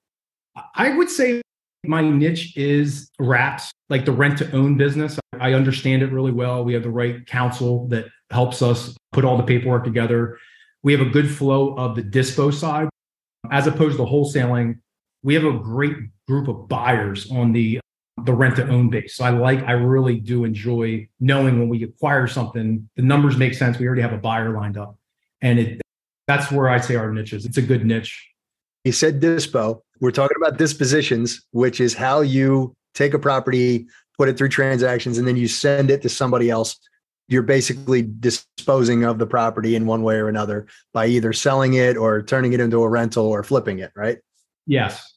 I 0.75 0.95
would 0.95 1.09
say 1.09 1.41
my 1.85 2.01
niche 2.01 2.55
is 2.55 3.09
wraps, 3.19 3.71
like 3.89 4.05
the 4.05 4.11
rent 4.11 4.37
to 4.39 4.51
own 4.51 4.77
business. 4.77 5.19
I 5.39 5.53
understand 5.53 6.01
it 6.01 6.11
really 6.11 6.31
well. 6.31 6.63
We 6.63 6.73
have 6.73 6.83
the 6.83 6.91
right 6.91 7.25
counsel 7.27 7.87
that 7.89 8.05
helps 8.29 8.61
us 8.61 8.95
put 9.11 9.25
all 9.25 9.37
the 9.37 9.43
paperwork 9.43 9.83
together. 9.83 10.37
We 10.81 10.91
have 10.93 11.01
a 11.01 11.09
good 11.09 11.29
flow 11.29 11.75
of 11.75 11.95
the 11.95 12.03
dispo 12.03 12.53
side 12.53 12.89
as 13.51 13.67
opposed 13.67 13.97
to 13.97 14.03
wholesaling. 14.03 14.79
We 15.23 15.33
have 15.33 15.45
a 15.45 15.57
great 15.57 15.97
group 16.27 16.47
of 16.47 16.67
buyers 16.67 17.29
on 17.31 17.51
the 17.53 17.79
the 18.23 18.33
rent 18.33 18.55
to 18.55 18.67
own 18.67 18.89
base. 18.89 19.15
So 19.15 19.25
I 19.25 19.31
like, 19.31 19.63
I 19.63 19.71
really 19.71 20.19
do 20.19 20.45
enjoy 20.45 21.07
knowing 21.19 21.59
when 21.59 21.67
we 21.67 21.83
acquire 21.83 22.27
something, 22.27 22.87
the 22.95 23.01
numbers 23.01 23.37
make 23.37 23.53
sense. 23.55 23.79
We 23.79 23.87
already 23.87 24.03
have 24.03 24.13
a 24.13 24.17
buyer 24.17 24.51
lined 24.51 24.77
up. 24.77 24.97
And 25.41 25.59
it 25.59 25.81
that's 26.27 26.51
where 26.51 26.69
I 26.69 26.79
say 26.79 26.95
our 26.95 27.11
niche 27.11 27.33
is. 27.33 27.45
It's 27.45 27.57
a 27.57 27.61
good 27.61 27.85
niche. 27.85 28.29
You 28.85 28.91
said 28.91 29.21
dispo. 29.21 29.81
We're 30.03 30.11
talking 30.11 30.35
about 30.35 30.57
dispositions, 30.57 31.45
which 31.51 31.79
is 31.79 31.93
how 31.93 32.19
you 32.19 32.75
take 32.93 33.13
a 33.13 33.19
property, 33.19 33.87
put 34.17 34.27
it 34.27 34.37
through 34.37 34.49
transactions, 34.49 35.17
and 35.17 35.25
then 35.25 35.37
you 35.37 35.47
send 35.47 35.89
it 35.89 36.01
to 36.01 36.09
somebody 36.09 36.49
else. 36.49 36.77
You're 37.29 37.41
basically 37.41 38.01
disposing 38.01 39.05
of 39.05 39.17
the 39.17 39.25
property 39.25 39.77
in 39.77 39.85
one 39.85 40.03
way 40.03 40.15
or 40.15 40.27
another 40.27 40.67
by 40.91 41.05
either 41.05 41.31
selling 41.31 41.75
it 41.75 41.95
or 41.95 42.21
turning 42.21 42.51
it 42.51 42.59
into 42.59 42.83
a 42.83 42.89
rental 42.89 43.27
or 43.27 43.45
flipping 43.45 43.79
it, 43.79 43.93
right? 43.95 44.17
Yes, 44.67 45.13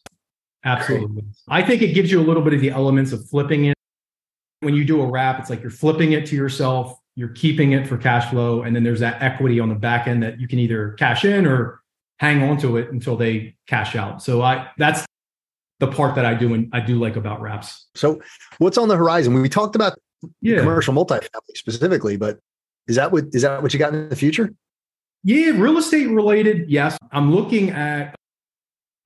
absolutely. 0.64 1.24
I 1.48 1.62
think 1.62 1.82
it 1.82 1.92
gives 1.92 2.12
you 2.12 2.20
a 2.20 2.22
little 2.22 2.42
bit 2.44 2.54
of 2.54 2.60
the 2.60 2.70
elements 2.70 3.10
of 3.10 3.28
flipping 3.28 3.64
it. 3.64 3.76
When 4.60 4.76
you 4.76 4.84
do 4.84 5.02
a 5.02 5.06
wrap, 5.10 5.40
it's 5.40 5.50
like 5.50 5.62
you're 5.62 5.70
flipping 5.72 6.12
it 6.12 6.26
to 6.26 6.36
yourself, 6.36 6.96
you're 7.16 7.30
keeping 7.30 7.72
it 7.72 7.88
for 7.88 7.98
cash 7.98 8.30
flow, 8.30 8.62
and 8.62 8.76
then 8.76 8.84
there's 8.84 9.00
that 9.00 9.20
equity 9.20 9.58
on 9.58 9.68
the 9.68 9.74
back 9.74 10.06
end 10.06 10.22
that 10.22 10.38
you 10.38 10.46
can 10.46 10.60
either 10.60 10.92
cash 10.92 11.24
in 11.24 11.44
or 11.44 11.82
hang 12.18 12.42
on 12.42 12.56
to 12.58 12.76
it 12.76 12.90
until 12.90 13.16
they 13.16 13.56
cash 13.66 13.96
out. 13.96 14.22
So 14.22 14.42
I 14.42 14.68
that's 14.78 15.04
the 15.78 15.86
part 15.86 16.14
that 16.14 16.24
I 16.24 16.34
do 16.34 16.54
and 16.54 16.68
I 16.72 16.80
do 16.80 16.98
like 16.98 17.16
about 17.16 17.40
wraps. 17.40 17.88
So 17.94 18.20
what's 18.58 18.78
on 18.78 18.88
the 18.88 18.96
horizon? 18.96 19.34
We 19.34 19.48
talked 19.48 19.76
about 19.76 19.98
yeah. 20.40 20.58
commercial 20.58 20.94
multifamily 20.94 21.54
specifically, 21.54 22.16
but 22.16 22.38
is 22.88 22.96
that 22.96 23.12
what 23.12 23.24
is 23.32 23.42
that 23.42 23.62
what 23.62 23.72
you 23.72 23.78
got 23.78 23.94
in 23.94 24.08
the 24.08 24.16
future? 24.16 24.52
Yeah, 25.22 25.50
real 25.50 25.76
estate 25.76 26.06
related. 26.06 26.70
Yes. 26.70 26.96
I'm 27.12 27.34
looking 27.34 27.70
at 27.70 28.14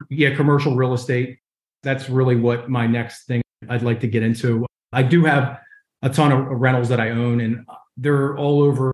yeah, 0.08 0.34
commercial 0.34 0.76
real 0.76 0.94
estate. 0.94 1.38
That's 1.82 2.08
really 2.08 2.36
what 2.36 2.68
my 2.68 2.86
next 2.86 3.24
thing 3.26 3.42
I'd 3.68 3.82
like 3.82 4.00
to 4.00 4.06
get 4.06 4.22
into. 4.22 4.66
I 4.92 5.02
do 5.02 5.24
have 5.24 5.58
a 6.02 6.10
ton 6.10 6.32
of 6.32 6.46
rentals 6.46 6.88
that 6.88 7.00
I 7.00 7.10
own 7.10 7.40
and 7.40 7.66
they're 7.96 8.36
all 8.36 8.62
over 8.62 8.92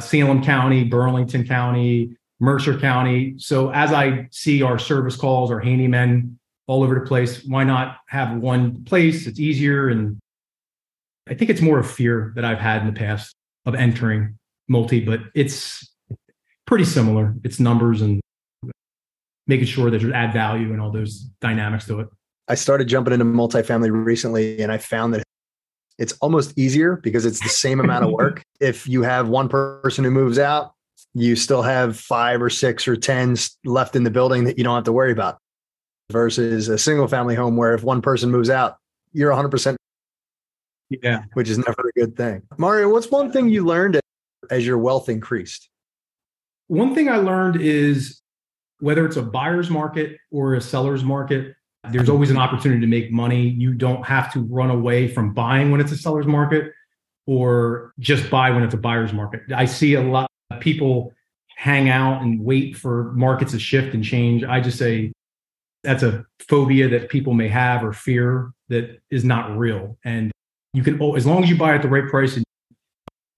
Salem 0.00 0.42
County, 0.42 0.84
Burlington 0.84 1.46
County, 1.46 2.16
Mercer 2.40 2.76
County. 2.78 3.34
So 3.36 3.70
as 3.70 3.92
I 3.92 4.28
see 4.32 4.62
our 4.62 4.78
service 4.78 5.16
calls, 5.16 5.50
our 5.50 5.60
handymen 5.60 6.36
all 6.66 6.82
over 6.82 6.94
the 6.94 7.06
place, 7.06 7.44
why 7.44 7.64
not 7.64 7.98
have 8.08 8.36
one 8.38 8.82
place? 8.84 9.26
It's 9.26 9.38
easier. 9.38 9.88
And 9.88 10.18
I 11.28 11.34
think 11.34 11.50
it's 11.50 11.60
more 11.60 11.78
of 11.78 11.90
fear 11.90 12.32
that 12.36 12.44
I've 12.44 12.58
had 12.58 12.80
in 12.80 12.86
the 12.86 12.98
past 12.98 13.34
of 13.66 13.74
entering 13.74 14.38
multi, 14.68 15.00
but 15.00 15.20
it's 15.34 15.92
pretty 16.66 16.84
similar. 16.84 17.34
It's 17.44 17.60
numbers 17.60 18.00
and 18.00 18.20
making 19.46 19.66
sure 19.66 19.90
that 19.90 20.00
you 20.00 20.12
add 20.12 20.32
value 20.32 20.72
and 20.72 20.80
all 20.80 20.90
those 20.90 21.28
dynamics 21.40 21.86
to 21.86 22.00
it. 22.00 22.08
I 22.48 22.54
started 22.54 22.88
jumping 22.88 23.12
into 23.12 23.26
multifamily 23.26 23.90
recently 23.92 24.60
and 24.62 24.72
I 24.72 24.78
found 24.78 25.14
that 25.14 25.22
it's 25.98 26.14
almost 26.20 26.58
easier 26.58 26.96
because 26.96 27.26
it's 27.26 27.40
the 27.40 27.48
same 27.48 27.78
amount 27.78 28.04
of 28.04 28.12
work. 28.12 28.42
if 28.60 28.88
you 28.88 29.02
have 29.02 29.28
one 29.28 29.48
person 29.48 30.04
who 30.04 30.10
moves 30.10 30.38
out, 30.38 30.72
you 31.14 31.36
still 31.36 31.62
have 31.62 31.98
five 31.98 32.40
or 32.40 32.50
six 32.50 32.86
or 32.86 32.96
10 32.96 33.36
left 33.64 33.96
in 33.96 34.04
the 34.04 34.10
building 34.10 34.44
that 34.44 34.58
you 34.58 34.64
don't 34.64 34.74
have 34.74 34.84
to 34.84 34.92
worry 34.92 35.12
about 35.12 35.38
versus 36.10 36.68
a 36.68 36.78
single 36.78 37.08
family 37.08 37.34
home 37.34 37.56
where 37.56 37.74
if 37.74 37.82
one 37.82 38.02
person 38.02 38.30
moves 38.30 38.50
out, 38.50 38.76
you're 39.12 39.32
100%. 39.32 39.76
Yeah. 41.02 41.22
Which 41.34 41.48
is 41.48 41.58
never 41.58 41.90
a 41.96 41.98
good 41.98 42.16
thing. 42.16 42.42
Mario, 42.58 42.88
what's 42.88 43.10
one 43.10 43.30
thing 43.30 43.48
you 43.48 43.64
learned 43.64 44.00
as 44.50 44.66
your 44.66 44.78
wealth 44.78 45.08
increased? 45.08 45.68
One 46.66 46.94
thing 46.94 47.08
I 47.08 47.16
learned 47.16 47.60
is 47.60 48.20
whether 48.80 49.04
it's 49.06 49.16
a 49.16 49.22
buyer's 49.22 49.70
market 49.70 50.16
or 50.30 50.54
a 50.54 50.60
seller's 50.60 51.04
market, 51.04 51.54
there's 51.90 52.08
always 52.08 52.30
an 52.30 52.36
opportunity 52.36 52.80
to 52.80 52.86
make 52.86 53.10
money. 53.10 53.48
You 53.48 53.72
don't 53.72 54.04
have 54.04 54.32
to 54.34 54.40
run 54.40 54.70
away 54.70 55.08
from 55.08 55.32
buying 55.32 55.70
when 55.70 55.80
it's 55.80 55.92
a 55.92 55.96
seller's 55.96 56.26
market 56.26 56.72
or 57.26 57.92
just 57.98 58.28
buy 58.30 58.50
when 58.50 58.62
it's 58.62 58.74
a 58.74 58.78
buyer's 58.78 59.12
market. 59.12 59.42
I 59.54 59.64
see 59.64 59.94
a 59.94 60.02
lot 60.02 60.30
people 60.58 61.12
hang 61.56 61.88
out 61.88 62.22
and 62.22 62.42
wait 62.42 62.76
for 62.76 63.12
markets 63.12 63.52
to 63.52 63.58
shift 63.58 63.94
and 63.94 64.02
change. 64.02 64.44
I 64.44 64.60
just 64.60 64.78
say 64.78 65.12
that's 65.82 66.02
a 66.02 66.24
phobia 66.48 66.88
that 66.88 67.08
people 67.08 67.34
may 67.34 67.48
have 67.48 67.84
or 67.84 67.92
fear 67.92 68.52
that 68.68 68.98
is 69.10 69.24
not 69.24 69.56
real. 69.56 69.98
And 70.04 70.32
you 70.72 70.82
can, 70.82 71.00
as 71.16 71.26
long 71.26 71.42
as 71.42 71.50
you 71.50 71.56
buy 71.56 71.74
at 71.74 71.82
the 71.82 71.88
right 71.88 72.08
price 72.08 72.36
and 72.36 72.44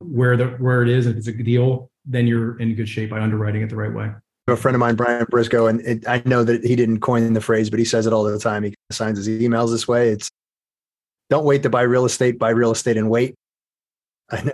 where 0.00 0.37
the 0.37 0.47
where 0.59 0.83
it 0.83 0.88
is, 0.88 1.07
if 1.07 1.16
it's 1.16 1.28
a 1.28 1.33
deal, 1.33 1.90
then 2.04 2.26
you're 2.26 2.59
in 2.59 2.75
good 2.75 2.88
shape 2.88 3.11
by 3.11 3.21
underwriting 3.21 3.62
it 3.62 3.71
the 3.71 3.76
right 3.76 3.92
way. 3.92 4.11
A 4.49 4.57
friend 4.57 4.75
of 4.75 4.81
mine, 4.81 4.97
Brian 4.97 5.25
Briscoe, 5.31 5.66
and 5.66 5.81
it, 5.83 6.07
I 6.09 6.21
know 6.25 6.42
that 6.42 6.64
he 6.64 6.75
didn't 6.75 7.00
coin 7.00 7.33
the 7.33 7.40
phrase, 7.40 7.71
but 7.71 7.78
he 7.78 7.85
says 7.85 8.07
it 8.07 8.12
all 8.12 8.25
the 8.25 8.38
time. 8.38 8.64
He 8.64 8.75
signs 8.90 9.19
his 9.19 9.28
emails 9.28 9.71
this 9.71 9.87
way. 9.87 10.09
It's 10.09 10.31
don't 11.31 11.45
wait 11.45 11.62
to 11.62 11.71
buy 11.71 11.83
real 11.83 12.04
estate, 12.04 12.38
buy 12.38 12.50
real 12.50 12.73
estate 12.73 12.97
and 12.97 13.09
wait. 13.09 13.35
I 14.32 14.42
know 14.42 14.52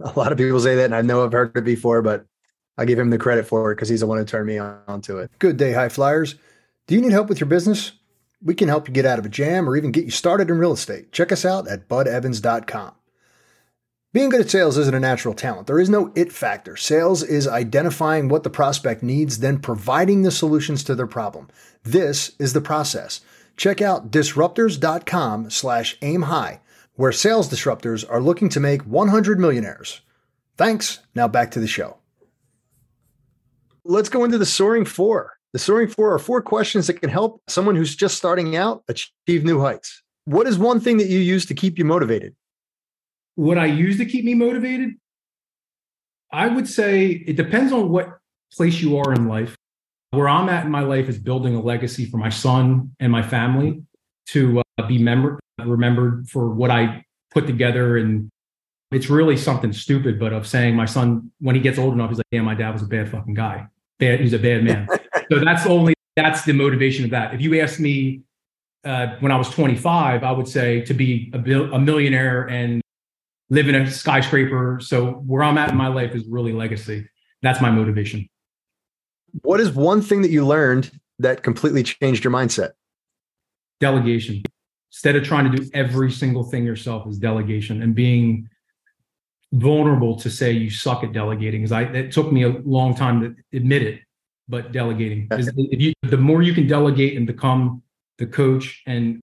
a 0.00 0.18
lot 0.18 0.32
of 0.32 0.38
people 0.38 0.60
say 0.60 0.74
that, 0.76 0.86
and 0.86 0.94
I 0.94 1.02
know 1.02 1.24
I've 1.24 1.32
heard 1.32 1.56
it 1.56 1.64
before, 1.64 2.02
but 2.02 2.26
I 2.76 2.84
give 2.84 2.98
him 2.98 3.10
the 3.10 3.18
credit 3.18 3.46
for 3.46 3.70
it 3.70 3.76
because 3.76 3.88
he's 3.88 4.00
the 4.00 4.06
one 4.06 4.18
who 4.18 4.24
turned 4.24 4.46
me 4.46 4.58
on 4.58 5.00
to 5.02 5.18
it. 5.18 5.30
Good 5.38 5.56
day, 5.56 5.72
high 5.72 5.88
flyers. 5.88 6.34
Do 6.86 6.94
you 6.94 7.00
need 7.00 7.12
help 7.12 7.28
with 7.28 7.38
your 7.38 7.48
business? 7.48 7.92
We 8.42 8.54
can 8.54 8.68
help 8.68 8.88
you 8.88 8.94
get 8.94 9.06
out 9.06 9.18
of 9.18 9.26
a 9.26 9.28
jam 9.28 9.68
or 9.68 9.76
even 9.76 9.92
get 9.92 10.04
you 10.04 10.10
started 10.10 10.50
in 10.50 10.58
real 10.58 10.72
estate. 10.72 11.12
Check 11.12 11.30
us 11.30 11.44
out 11.44 11.68
at 11.68 11.88
budevans.com. 11.88 12.94
Being 14.12 14.30
good 14.30 14.40
at 14.40 14.50
sales 14.50 14.76
isn't 14.76 14.94
a 14.94 14.98
natural 14.98 15.34
talent. 15.34 15.68
There 15.68 15.78
is 15.78 15.88
no 15.88 16.10
it 16.16 16.32
factor. 16.32 16.76
Sales 16.76 17.22
is 17.22 17.46
identifying 17.46 18.28
what 18.28 18.42
the 18.42 18.50
prospect 18.50 19.04
needs, 19.04 19.38
then 19.38 19.60
providing 19.60 20.22
the 20.22 20.32
solutions 20.32 20.82
to 20.84 20.96
their 20.96 21.06
problem. 21.06 21.48
This 21.84 22.32
is 22.40 22.52
the 22.52 22.60
process. 22.60 23.20
Check 23.56 23.80
out 23.80 24.10
disruptors.com 24.10 25.50
slash 25.50 25.96
aim 26.02 26.22
high 26.22 26.60
where 27.00 27.12
sales 27.12 27.48
disruptors 27.48 28.04
are 28.10 28.20
looking 28.20 28.50
to 28.50 28.60
make 28.60 28.82
100 28.82 29.40
millionaires. 29.40 30.02
Thanks. 30.58 30.98
Now 31.14 31.28
back 31.28 31.50
to 31.52 31.58
the 31.58 31.66
show. 31.66 31.96
Let's 33.84 34.10
go 34.10 34.22
into 34.22 34.36
the 34.36 34.44
Soaring 34.44 34.84
Four. 34.84 35.32
The 35.54 35.58
Soaring 35.58 35.88
Four 35.88 36.12
are 36.12 36.18
four 36.18 36.42
questions 36.42 36.88
that 36.88 37.00
can 37.00 37.08
help 37.08 37.40
someone 37.48 37.74
who's 37.74 37.96
just 37.96 38.18
starting 38.18 38.54
out 38.54 38.84
achieve 38.86 39.44
new 39.44 39.62
heights. 39.62 40.02
What 40.26 40.46
is 40.46 40.58
one 40.58 40.78
thing 40.78 40.98
that 40.98 41.08
you 41.08 41.20
use 41.20 41.46
to 41.46 41.54
keep 41.54 41.78
you 41.78 41.86
motivated? 41.86 42.36
What 43.34 43.56
I 43.56 43.64
use 43.64 43.96
to 43.96 44.04
keep 44.04 44.26
me 44.26 44.34
motivated? 44.34 44.90
I 46.30 46.48
would 46.48 46.68
say 46.68 47.24
it 47.26 47.38
depends 47.38 47.72
on 47.72 47.88
what 47.88 48.18
place 48.52 48.78
you 48.78 48.98
are 48.98 49.14
in 49.14 49.26
life. 49.26 49.56
Where 50.10 50.28
I'm 50.28 50.50
at 50.50 50.66
in 50.66 50.70
my 50.70 50.82
life 50.82 51.08
is 51.08 51.18
building 51.18 51.54
a 51.54 51.62
legacy 51.62 52.04
for 52.04 52.18
my 52.18 52.28
son 52.28 52.94
and 53.00 53.10
my 53.10 53.22
family 53.22 53.84
to 54.32 54.60
uh, 54.76 54.86
be 54.86 54.98
mem- 54.98 55.38
remembered 55.66 56.28
for 56.28 56.50
what 56.50 56.70
I 56.70 57.04
put 57.30 57.46
together. 57.46 57.96
And 57.96 58.30
it's 58.90 59.08
really 59.08 59.36
something 59.36 59.72
stupid, 59.72 60.18
but 60.18 60.32
of 60.32 60.46
saying 60.46 60.74
my 60.74 60.86
son, 60.86 61.30
when 61.40 61.54
he 61.54 61.60
gets 61.60 61.78
old 61.78 61.94
enough, 61.94 62.10
he's 62.10 62.18
like, 62.18 62.26
yeah, 62.30 62.42
my 62.42 62.54
dad 62.54 62.72
was 62.72 62.82
a 62.82 62.86
bad 62.86 63.10
fucking 63.10 63.34
guy. 63.34 63.66
Bad, 63.98 64.20
he's 64.20 64.32
a 64.32 64.38
bad 64.38 64.64
man. 64.64 64.88
so 65.30 65.38
that's 65.38 65.66
only, 65.66 65.94
that's 66.16 66.44
the 66.44 66.52
motivation 66.52 67.04
of 67.04 67.10
that. 67.10 67.34
If 67.34 67.40
you 67.40 67.60
ask 67.60 67.78
me 67.78 68.22
uh, 68.84 69.16
when 69.20 69.32
I 69.32 69.36
was 69.36 69.50
25, 69.50 70.22
I 70.22 70.32
would 70.32 70.48
say 70.48 70.80
to 70.82 70.94
be 70.94 71.30
a, 71.34 71.38
bil- 71.38 71.72
a 71.72 71.78
millionaire 71.78 72.48
and 72.48 72.80
live 73.50 73.68
in 73.68 73.74
a 73.74 73.90
skyscraper. 73.90 74.78
So 74.80 75.12
where 75.12 75.42
I'm 75.42 75.58
at 75.58 75.70
in 75.70 75.76
my 75.76 75.88
life 75.88 76.14
is 76.14 76.24
really 76.26 76.52
legacy. 76.52 77.08
That's 77.42 77.60
my 77.60 77.70
motivation. 77.70 78.28
What 79.42 79.60
is 79.60 79.70
one 79.72 80.02
thing 80.02 80.22
that 80.22 80.30
you 80.30 80.46
learned 80.46 80.90
that 81.18 81.42
completely 81.42 81.82
changed 81.82 82.24
your 82.24 82.32
mindset? 82.32 82.70
Delegation. 83.80 84.42
Instead 84.92 85.16
of 85.16 85.24
trying 85.24 85.50
to 85.50 85.56
do 85.56 85.70
every 85.72 86.10
single 86.10 86.42
thing 86.42 86.64
yourself, 86.64 87.06
is 87.08 87.18
delegation 87.18 87.82
and 87.82 87.94
being 87.94 88.48
vulnerable 89.52 90.16
to 90.16 90.30
say 90.30 90.50
you 90.52 90.70
suck 90.70 91.04
at 91.04 91.12
delegating. 91.12 91.62
Because 91.62 91.72
I 91.72 91.82
it 91.82 92.12
took 92.12 92.32
me 92.32 92.42
a 92.42 92.50
long 92.64 92.94
time 92.94 93.20
to 93.20 93.56
admit 93.56 93.82
it, 93.82 94.00
but 94.48 94.72
delegating. 94.72 95.28
If 95.30 95.80
you, 95.80 95.92
the 96.02 96.16
more 96.16 96.42
you 96.42 96.52
can 96.52 96.66
delegate 96.66 97.16
and 97.16 97.26
become 97.26 97.82
the 98.18 98.26
coach 98.26 98.82
and 98.86 99.20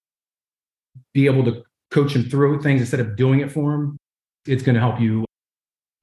be 1.13 1.25
able 1.25 1.43
to 1.45 1.63
coach 1.91 2.15
him 2.15 2.23
through 2.29 2.61
things 2.61 2.81
instead 2.81 2.99
of 2.99 3.15
doing 3.15 3.41
it 3.41 3.51
for 3.51 3.73
him, 3.73 3.97
it's 4.45 4.63
going 4.63 4.75
to 4.75 4.81
help 4.81 4.99
you 4.99 5.25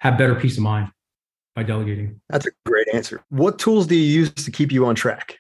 have 0.01 0.19
better 0.19 0.35
peace 0.35 0.57
of 0.57 0.63
mind 0.63 0.91
by 1.55 1.63
delegating. 1.63 2.21
That's 2.29 2.47
a 2.47 2.51
great 2.67 2.89
answer. 2.93 3.23
What 3.31 3.59
tools 3.59 3.87
do 3.87 3.97
you 3.97 4.21
use 4.21 4.31
to 4.33 4.51
keep 4.51 4.73
you 4.73 4.87
on 4.87 4.95
track? 4.95 5.39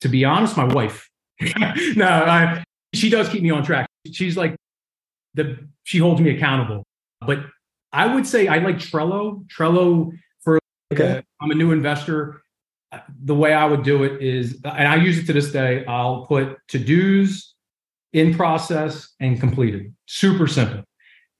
To 0.00 0.08
be 0.08 0.24
honest, 0.24 0.56
my 0.56 0.64
wife. 0.64 1.08
no, 1.96 2.06
I, 2.06 2.64
she 2.94 3.10
does 3.10 3.28
keep 3.28 3.42
me 3.42 3.50
on 3.50 3.64
track. 3.64 3.88
She's 4.10 4.36
like 4.36 4.56
the 5.34 5.58
she 5.84 5.98
holds 5.98 6.20
me 6.20 6.30
accountable. 6.30 6.84
But 7.20 7.40
I 7.92 8.12
would 8.12 8.26
say 8.26 8.48
I 8.48 8.58
like 8.58 8.76
Trello. 8.76 9.46
Trello 9.46 10.12
for 10.40 10.58
okay. 10.92 11.18
Uh, 11.18 11.22
I'm 11.40 11.50
a 11.50 11.54
new 11.54 11.72
investor. 11.72 12.42
The 13.24 13.34
way 13.34 13.54
I 13.54 13.64
would 13.64 13.82
do 13.84 14.04
it 14.04 14.20
is, 14.20 14.60
and 14.64 14.86
I 14.86 14.96
use 14.96 15.18
it 15.18 15.26
to 15.26 15.32
this 15.32 15.50
day. 15.50 15.84
I'll 15.86 16.26
put 16.26 16.58
to 16.68 16.78
dos, 16.78 17.54
in 18.12 18.34
process, 18.34 19.14
and 19.18 19.40
completed. 19.40 19.94
Super 20.06 20.46
simple. 20.46 20.84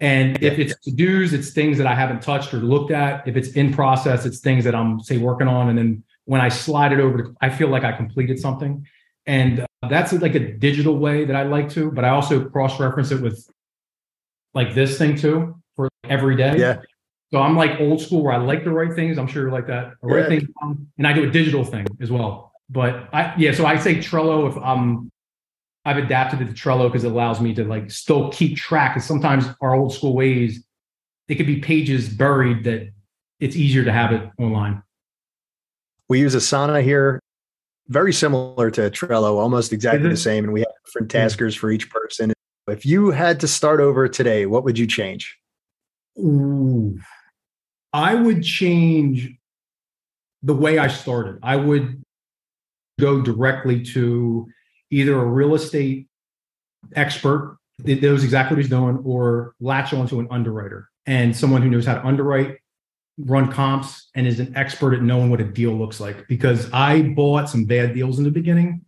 And 0.00 0.42
if 0.42 0.58
it's 0.58 0.74
to 0.80 0.90
dos, 0.90 1.32
it's 1.32 1.50
things 1.50 1.78
that 1.78 1.86
I 1.86 1.94
haven't 1.94 2.22
touched 2.22 2.54
or 2.54 2.58
looked 2.58 2.90
at. 2.90 3.28
If 3.28 3.36
it's 3.36 3.50
in 3.50 3.72
process, 3.72 4.24
it's 4.24 4.40
things 4.40 4.64
that 4.64 4.74
I'm 4.74 5.00
say 5.00 5.18
working 5.18 5.46
on. 5.46 5.68
And 5.68 5.78
then 5.78 6.02
when 6.24 6.40
I 6.40 6.48
slide 6.48 6.92
it 6.92 7.00
over 7.00 7.22
to, 7.22 7.36
I 7.40 7.50
feel 7.50 7.68
like 7.68 7.84
I 7.84 7.92
completed 7.92 8.38
something. 8.38 8.86
And 9.26 9.66
that's 9.88 10.12
like 10.12 10.34
a 10.34 10.52
digital 10.52 10.96
way 10.98 11.24
that 11.24 11.36
I 11.36 11.42
like 11.42 11.68
to, 11.70 11.90
but 11.90 12.04
I 12.04 12.10
also 12.10 12.48
cross 12.48 12.78
reference 12.78 13.10
it 13.10 13.20
with 13.20 13.48
like 14.54 14.74
this 14.74 14.98
thing 14.98 15.16
too 15.16 15.56
for 15.76 15.88
every 16.08 16.36
day. 16.36 16.56
Yeah. 16.58 16.80
So 17.32 17.40
I'm 17.40 17.56
like 17.56 17.80
old 17.80 18.00
school 18.00 18.22
where 18.22 18.34
I 18.34 18.36
like 18.36 18.62
to 18.64 18.70
write 18.70 18.94
things. 18.94 19.18
I'm 19.18 19.26
sure 19.26 19.42
you're 19.42 19.52
like 19.52 19.66
that. 19.66 19.94
I 20.02 20.06
write 20.06 20.30
yeah. 20.30 20.38
things 20.38 20.48
and 20.98 21.06
I 21.06 21.12
do 21.12 21.24
a 21.24 21.30
digital 21.30 21.64
thing 21.64 21.86
as 22.00 22.10
well. 22.10 22.52
But 22.68 23.08
I, 23.12 23.34
yeah, 23.36 23.52
so 23.52 23.66
I 23.66 23.78
say 23.78 23.96
Trello 23.96 24.48
if 24.48 24.56
I'm 24.62 25.10
I've 25.84 25.96
adapted 25.96 26.40
it 26.40 26.46
to 26.46 26.52
Trello 26.52 26.88
because 26.88 27.04
it 27.04 27.10
allows 27.10 27.40
me 27.40 27.54
to 27.54 27.64
like 27.64 27.90
still 27.90 28.30
keep 28.30 28.56
track. 28.56 28.94
And 28.94 29.02
sometimes 29.02 29.46
our 29.60 29.74
old 29.74 29.92
school 29.92 30.14
ways, 30.14 30.64
it 31.28 31.34
could 31.36 31.46
be 31.46 31.60
pages 31.60 32.08
buried 32.08 32.64
that 32.64 32.92
it's 33.40 33.56
easier 33.56 33.84
to 33.84 33.92
have 33.92 34.12
it 34.12 34.30
online. 34.38 34.82
We 36.08 36.20
use 36.20 36.36
Asana 36.36 36.82
here, 36.82 37.20
very 37.88 38.12
similar 38.12 38.70
to 38.70 38.90
Trello, 38.90 39.36
almost 39.38 39.72
exactly 39.72 40.02
the 40.02 40.08
mm-hmm. 40.10 40.16
same. 40.16 40.44
And 40.44 40.52
we 40.52 40.60
have 40.60 40.72
different 40.86 41.10
taskers 41.10 41.54
for 41.54 41.70
each 41.70 41.90
person. 41.90 42.32
If 42.68 42.86
you 42.86 43.10
had 43.10 43.40
to 43.40 43.48
start 43.48 43.80
over 43.80 44.08
today, 44.08 44.46
what 44.46 44.64
would 44.64 44.78
you 44.78 44.86
change? 44.86 45.36
Ooh, 46.18 46.98
I 47.92 48.14
would 48.14 48.42
change 48.42 49.34
the 50.42 50.54
way 50.54 50.78
I 50.78 50.88
started. 50.88 51.38
I 51.42 51.56
would 51.56 52.02
go 53.00 53.20
directly 53.20 53.82
to 53.82 54.46
either 54.90 55.18
a 55.18 55.24
real 55.24 55.54
estate 55.54 56.08
expert 56.94 57.58
that 57.78 58.02
knows 58.02 58.22
exactly 58.22 58.54
what 58.54 58.62
he's 58.62 58.70
doing 58.70 58.98
or 59.04 59.54
latch 59.60 59.92
onto 59.92 60.20
an 60.20 60.28
underwriter 60.30 60.88
and 61.06 61.36
someone 61.36 61.62
who 61.62 61.70
knows 61.70 61.86
how 61.86 61.94
to 61.94 62.06
underwrite 62.06 62.58
run 63.24 63.50
comps 63.50 64.10
and 64.14 64.26
is 64.26 64.40
an 64.40 64.56
expert 64.56 64.94
at 64.94 65.02
knowing 65.02 65.30
what 65.30 65.40
a 65.40 65.44
deal 65.44 65.72
looks 65.72 66.00
like. 66.00 66.26
Because 66.28 66.70
i 66.72 67.02
bought 67.02 67.48
some 67.48 67.64
bad 67.64 67.94
deals 67.94 68.18
in 68.18 68.24
the 68.24 68.30
beginning 68.30 68.82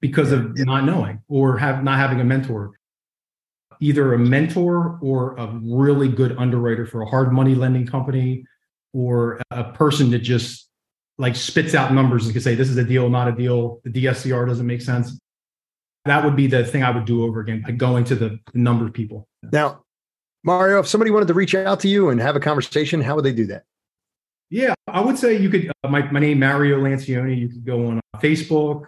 because 0.00 0.32
of 0.32 0.56
not 0.58 0.84
knowing 0.84 1.20
or 1.28 1.58
have 1.58 1.82
not 1.82 1.98
having 1.98 2.20
a 2.20 2.24
mentor. 2.24 2.72
Either 3.80 4.14
a 4.14 4.18
mentor 4.18 4.98
or 5.02 5.36
a 5.36 5.46
really 5.62 6.08
good 6.08 6.36
underwriter 6.38 6.86
for 6.86 7.02
a 7.02 7.06
hard 7.06 7.32
money 7.32 7.54
lending 7.54 7.86
company 7.86 8.44
or 8.94 9.40
a 9.50 9.64
person 9.72 10.10
that 10.10 10.20
just 10.20 10.68
like 11.18 11.36
spits 11.36 11.74
out 11.74 11.92
numbers 11.92 12.24
and 12.24 12.32
can 12.32 12.42
say 12.42 12.54
this 12.54 12.68
is 12.68 12.76
a 12.76 12.84
deal 12.84 13.08
not 13.10 13.28
a 13.28 13.32
deal. 13.32 13.80
The 13.84 13.90
dscr 13.90 14.46
doesn't 14.46 14.66
make 14.66 14.82
sense. 14.82 15.18
That 16.06 16.24
would 16.24 16.36
be 16.36 16.46
the 16.46 16.64
thing 16.64 16.82
I 16.82 16.90
would 16.90 17.04
do 17.04 17.24
over 17.24 17.40
again, 17.40 17.64
like 17.66 17.78
going 17.78 18.04
to 18.04 18.14
the, 18.14 18.38
the 18.52 18.58
number 18.58 18.86
of 18.86 18.92
people. 18.92 19.28
Now, 19.52 19.82
Mario, 20.46 20.78
if 20.78 20.86
somebody 20.86 21.10
wanted 21.10 21.28
to 21.28 21.34
reach 21.34 21.54
out 21.54 21.80
to 21.80 21.88
you 21.88 22.08
and 22.08 22.20
have 22.20 22.36
a 22.36 22.40
conversation, 22.40 23.02
how 23.02 23.16
would 23.16 23.24
they 23.24 23.32
do 23.32 23.46
that? 23.46 23.64
Yeah, 24.48 24.74
I 24.86 25.00
would 25.00 25.18
say 25.18 25.36
you 25.36 25.50
could. 25.50 25.72
Uh, 25.82 25.88
my 25.88 26.08
my 26.12 26.20
name 26.20 26.38
Mario 26.38 26.80
Lancioni. 26.80 27.36
You 27.36 27.48
could 27.48 27.64
go 27.64 27.88
on 27.88 28.00
uh, 28.14 28.18
Facebook, 28.20 28.86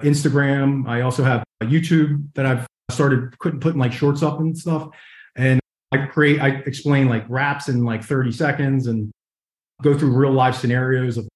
Instagram. 0.00 0.88
I 0.88 1.00
also 1.00 1.24
have 1.24 1.42
YouTube 1.64 2.24
that 2.34 2.46
I've 2.46 2.66
started 2.92 3.36
putting 3.38 3.78
like 3.78 3.92
shorts 3.92 4.22
up 4.22 4.38
and 4.38 4.56
stuff. 4.56 4.88
And 5.34 5.60
I 5.90 6.06
create, 6.06 6.40
I 6.40 6.48
explain 6.66 7.08
like 7.08 7.24
wraps 7.28 7.68
in 7.68 7.84
like 7.84 8.04
30 8.04 8.32
seconds 8.32 8.86
and 8.86 9.10
go 9.82 9.96
through 9.98 10.12
real 10.12 10.32
life 10.32 10.54
scenarios 10.54 11.18
of 11.18 11.28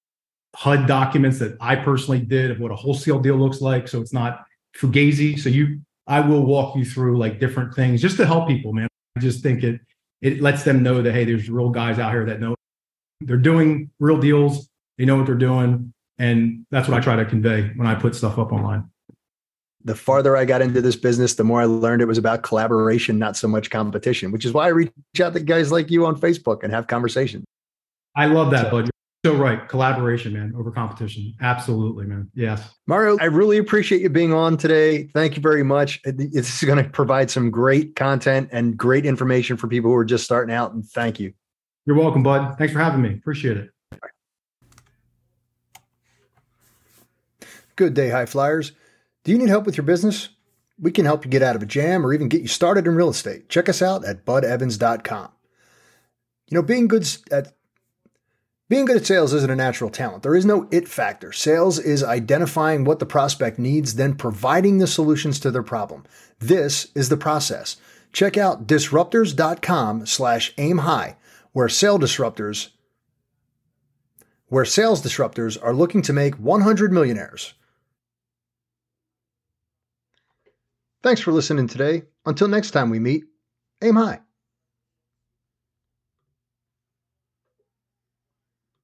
HUD 0.55 0.87
documents 0.87 1.39
that 1.41 1.57
I 1.61 1.77
personally 1.77 2.21
did 2.21 2.51
of 2.51 2.61
what 2.61 2.71
a 2.71 2.77
wholesale 2.77 3.19
deal 3.19 3.37
looks 3.37 3.61
like. 3.61 3.89
So 3.89 4.01
it's 4.01 4.13
not 4.13 4.45
fugazi. 4.77 5.39
So 5.39 5.49
you, 5.49 5.81
I 6.07 6.21
will 6.21 6.45
walk 6.45 6.77
you 6.77 6.85
through 6.85 7.19
like 7.19 7.41
different 7.41 7.75
things 7.75 8.01
just 8.01 8.17
to 8.19 8.27
help 8.27 8.49
people, 8.49 8.73
man. 8.73 8.89
I 9.17 9.21
just 9.21 9.43
think 9.43 9.63
it 9.63 9.81
it 10.21 10.41
lets 10.41 10.63
them 10.63 10.83
know 10.83 11.03
that 11.03 11.13
hey, 11.13 11.25
there's 11.25 11.49
real 11.49 11.71
guys 11.71 11.99
out 11.99 12.13
here 12.13 12.25
that 12.27 12.41
know 12.41 12.55
they're 13.21 13.37
doing 13.37 13.91
real 13.99 14.19
deals. 14.19 14.69
They 14.99 15.05
know 15.05 15.17
what 15.17 15.27
they're 15.27 15.35
doing, 15.35 15.93
and 16.19 16.67
that's 16.71 16.89
what 16.89 16.97
I 16.97 17.01
try 17.01 17.17
to 17.17 17.25
convey 17.25 17.73
when 17.77 17.87
I 17.87 17.95
put 17.95 18.15
stuff 18.15 18.39
up 18.39 18.53
online. 18.53 18.91
The 19.85 19.95
farther 19.95 20.37
I 20.37 20.45
got 20.45 20.63
into 20.63 20.81
this 20.81 20.97
business, 20.97 21.35
the 21.35 21.45
more 21.45 21.61
I 21.61 21.65
learned 21.65 22.03
it 22.03 22.07
was 22.07 22.19
about 22.19 22.43
collaboration, 22.43 23.19
not 23.19 23.37
so 23.37 23.47
much 23.47 23.71
competition. 23.71 24.33
Which 24.33 24.45
is 24.45 24.53
why 24.53 24.65
I 24.65 24.69
reach 24.69 24.91
out 25.21 25.33
to 25.35 25.41
guys 25.41 25.71
like 25.71 25.91
you 25.91 26.07
on 26.07 26.19
Facebook 26.19 26.63
and 26.63 26.73
have 26.73 26.87
conversations. 26.87 27.45
I 28.17 28.27
love 28.27 28.51
that, 28.51 28.67
so, 28.67 28.71
bud 28.71 28.91
so 29.27 29.35
right. 29.37 29.69
Collaboration, 29.69 30.33
man, 30.33 30.53
over 30.57 30.71
competition. 30.71 31.35
Absolutely, 31.41 32.07
man. 32.07 32.31
Yes. 32.35 32.75
Mario, 32.87 33.19
I 33.21 33.25
really 33.25 33.59
appreciate 33.59 34.01
you 34.01 34.09
being 34.09 34.33
on 34.33 34.57
today. 34.57 35.09
Thank 35.09 35.37
you 35.37 35.43
very 35.43 35.63
much. 35.63 36.01
It's 36.05 36.63
going 36.63 36.83
to 36.83 36.89
provide 36.89 37.31
some 37.31 37.51
great 37.51 37.97
content 37.97 38.49
and 38.53 38.77
great 38.77 39.05
information 39.05 39.57
for 39.57 39.69
people 39.69 39.91
who 39.91 39.97
are 39.97 40.05
just 40.05 40.25
starting 40.25 40.55
out. 40.55 40.73
And 40.73 40.85
thank 40.85 41.21
you. 41.21 41.33
You're 41.85 41.97
welcome, 41.97 42.23
bud. 42.23 42.57
Thanks 42.59 42.73
for 42.73 42.81
having 42.81 43.03
me. 43.03 43.15
Appreciate 43.15 43.57
it. 43.57 43.71
Good 47.77 47.95
day, 47.95 48.09
high 48.09 48.27
flyers. 48.27 48.73
Do 49.25 49.33
you 49.33 49.39
need 49.39 49.49
help 49.49 49.67
with 49.67 49.77
your 49.77 49.85
business? 49.85 50.31
We 50.79 50.91
can 50.91 51.05
help 51.05 51.25
you 51.25 51.31
get 51.31 51.43
out 51.43 51.57
of 51.57 51.63
a 51.63 51.67
jam 51.67 52.07
or 52.07 52.13
even 52.13 52.29
get 52.29 52.43
you 52.43 52.49
started 52.49 52.87
in 52.87 52.95
real 52.95 53.11
estate. 53.11 53.49
Check 53.49 53.69
us 53.69 53.83
out 53.83 54.05
at 54.05 54.25
budevans.com. 54.25 55.29
You 56.49 56.55
know, 56.55 56.63
being 56.63 56.87
good 56.87 57.09
at 57.31 57.53
being 58.69 58.85
good 58.85 58.97
at 58.97 59.07
sales 59.07 59.33
isn't 59.33 59.51
a 59.51 59.57
natural 59.57 59.91
talent. 59.91 60.23
There 60.23 60.35
is 60.35 60.45
no 60.45 60.69
it 60.71 60.89
factor. 60.89 61.33
Sales 61.33 61.79
is 61.79 62.03
identifying 62.03 62.85
what 62.85 62.99
the 62.99 63.07
prospect 63.07 63.59
needs, 63.59 63.95
then 63.95 64.15
providing 64.15 64.79
the 64.79 64.87
solutions 64.87 65.39
to 65.41 65.51
their 65.51 65.63
problem. 65.63 66.05
This 66.39 66.89
is 66.95 67.09
the 67.09 67.17
process. 67.17 67.77
Check 68.13 68.37
out 68.37 68.67
disruptors.com 68.67 70.07
slash 70.07 70.53
aim 70.59 70.79
high, 70.79 71.17
where 71.53 71.69
sales 71.69 72.01
disruptors 72.01 72.71
where 74.49 74.65
sales 74.65 75.03
disruptors 75.03 75.59
are 75.61 75.75
looking 75.75 76.03
to 76.03 76.13
make 76.13 76.37
100 76.37 76.93
millionaires. 76.93 77.55
Thanks 81.03 81.21
for 81.21 81.33
listening 81.33 81.67
today. 81.67 82.05
Until 82.25 82.47
next 82.47 82.71
time 82.71 82.89
we 82.89 83.01
meet, 83.01 83.25
Aim 83.83 83.97
high. 83.97 84.21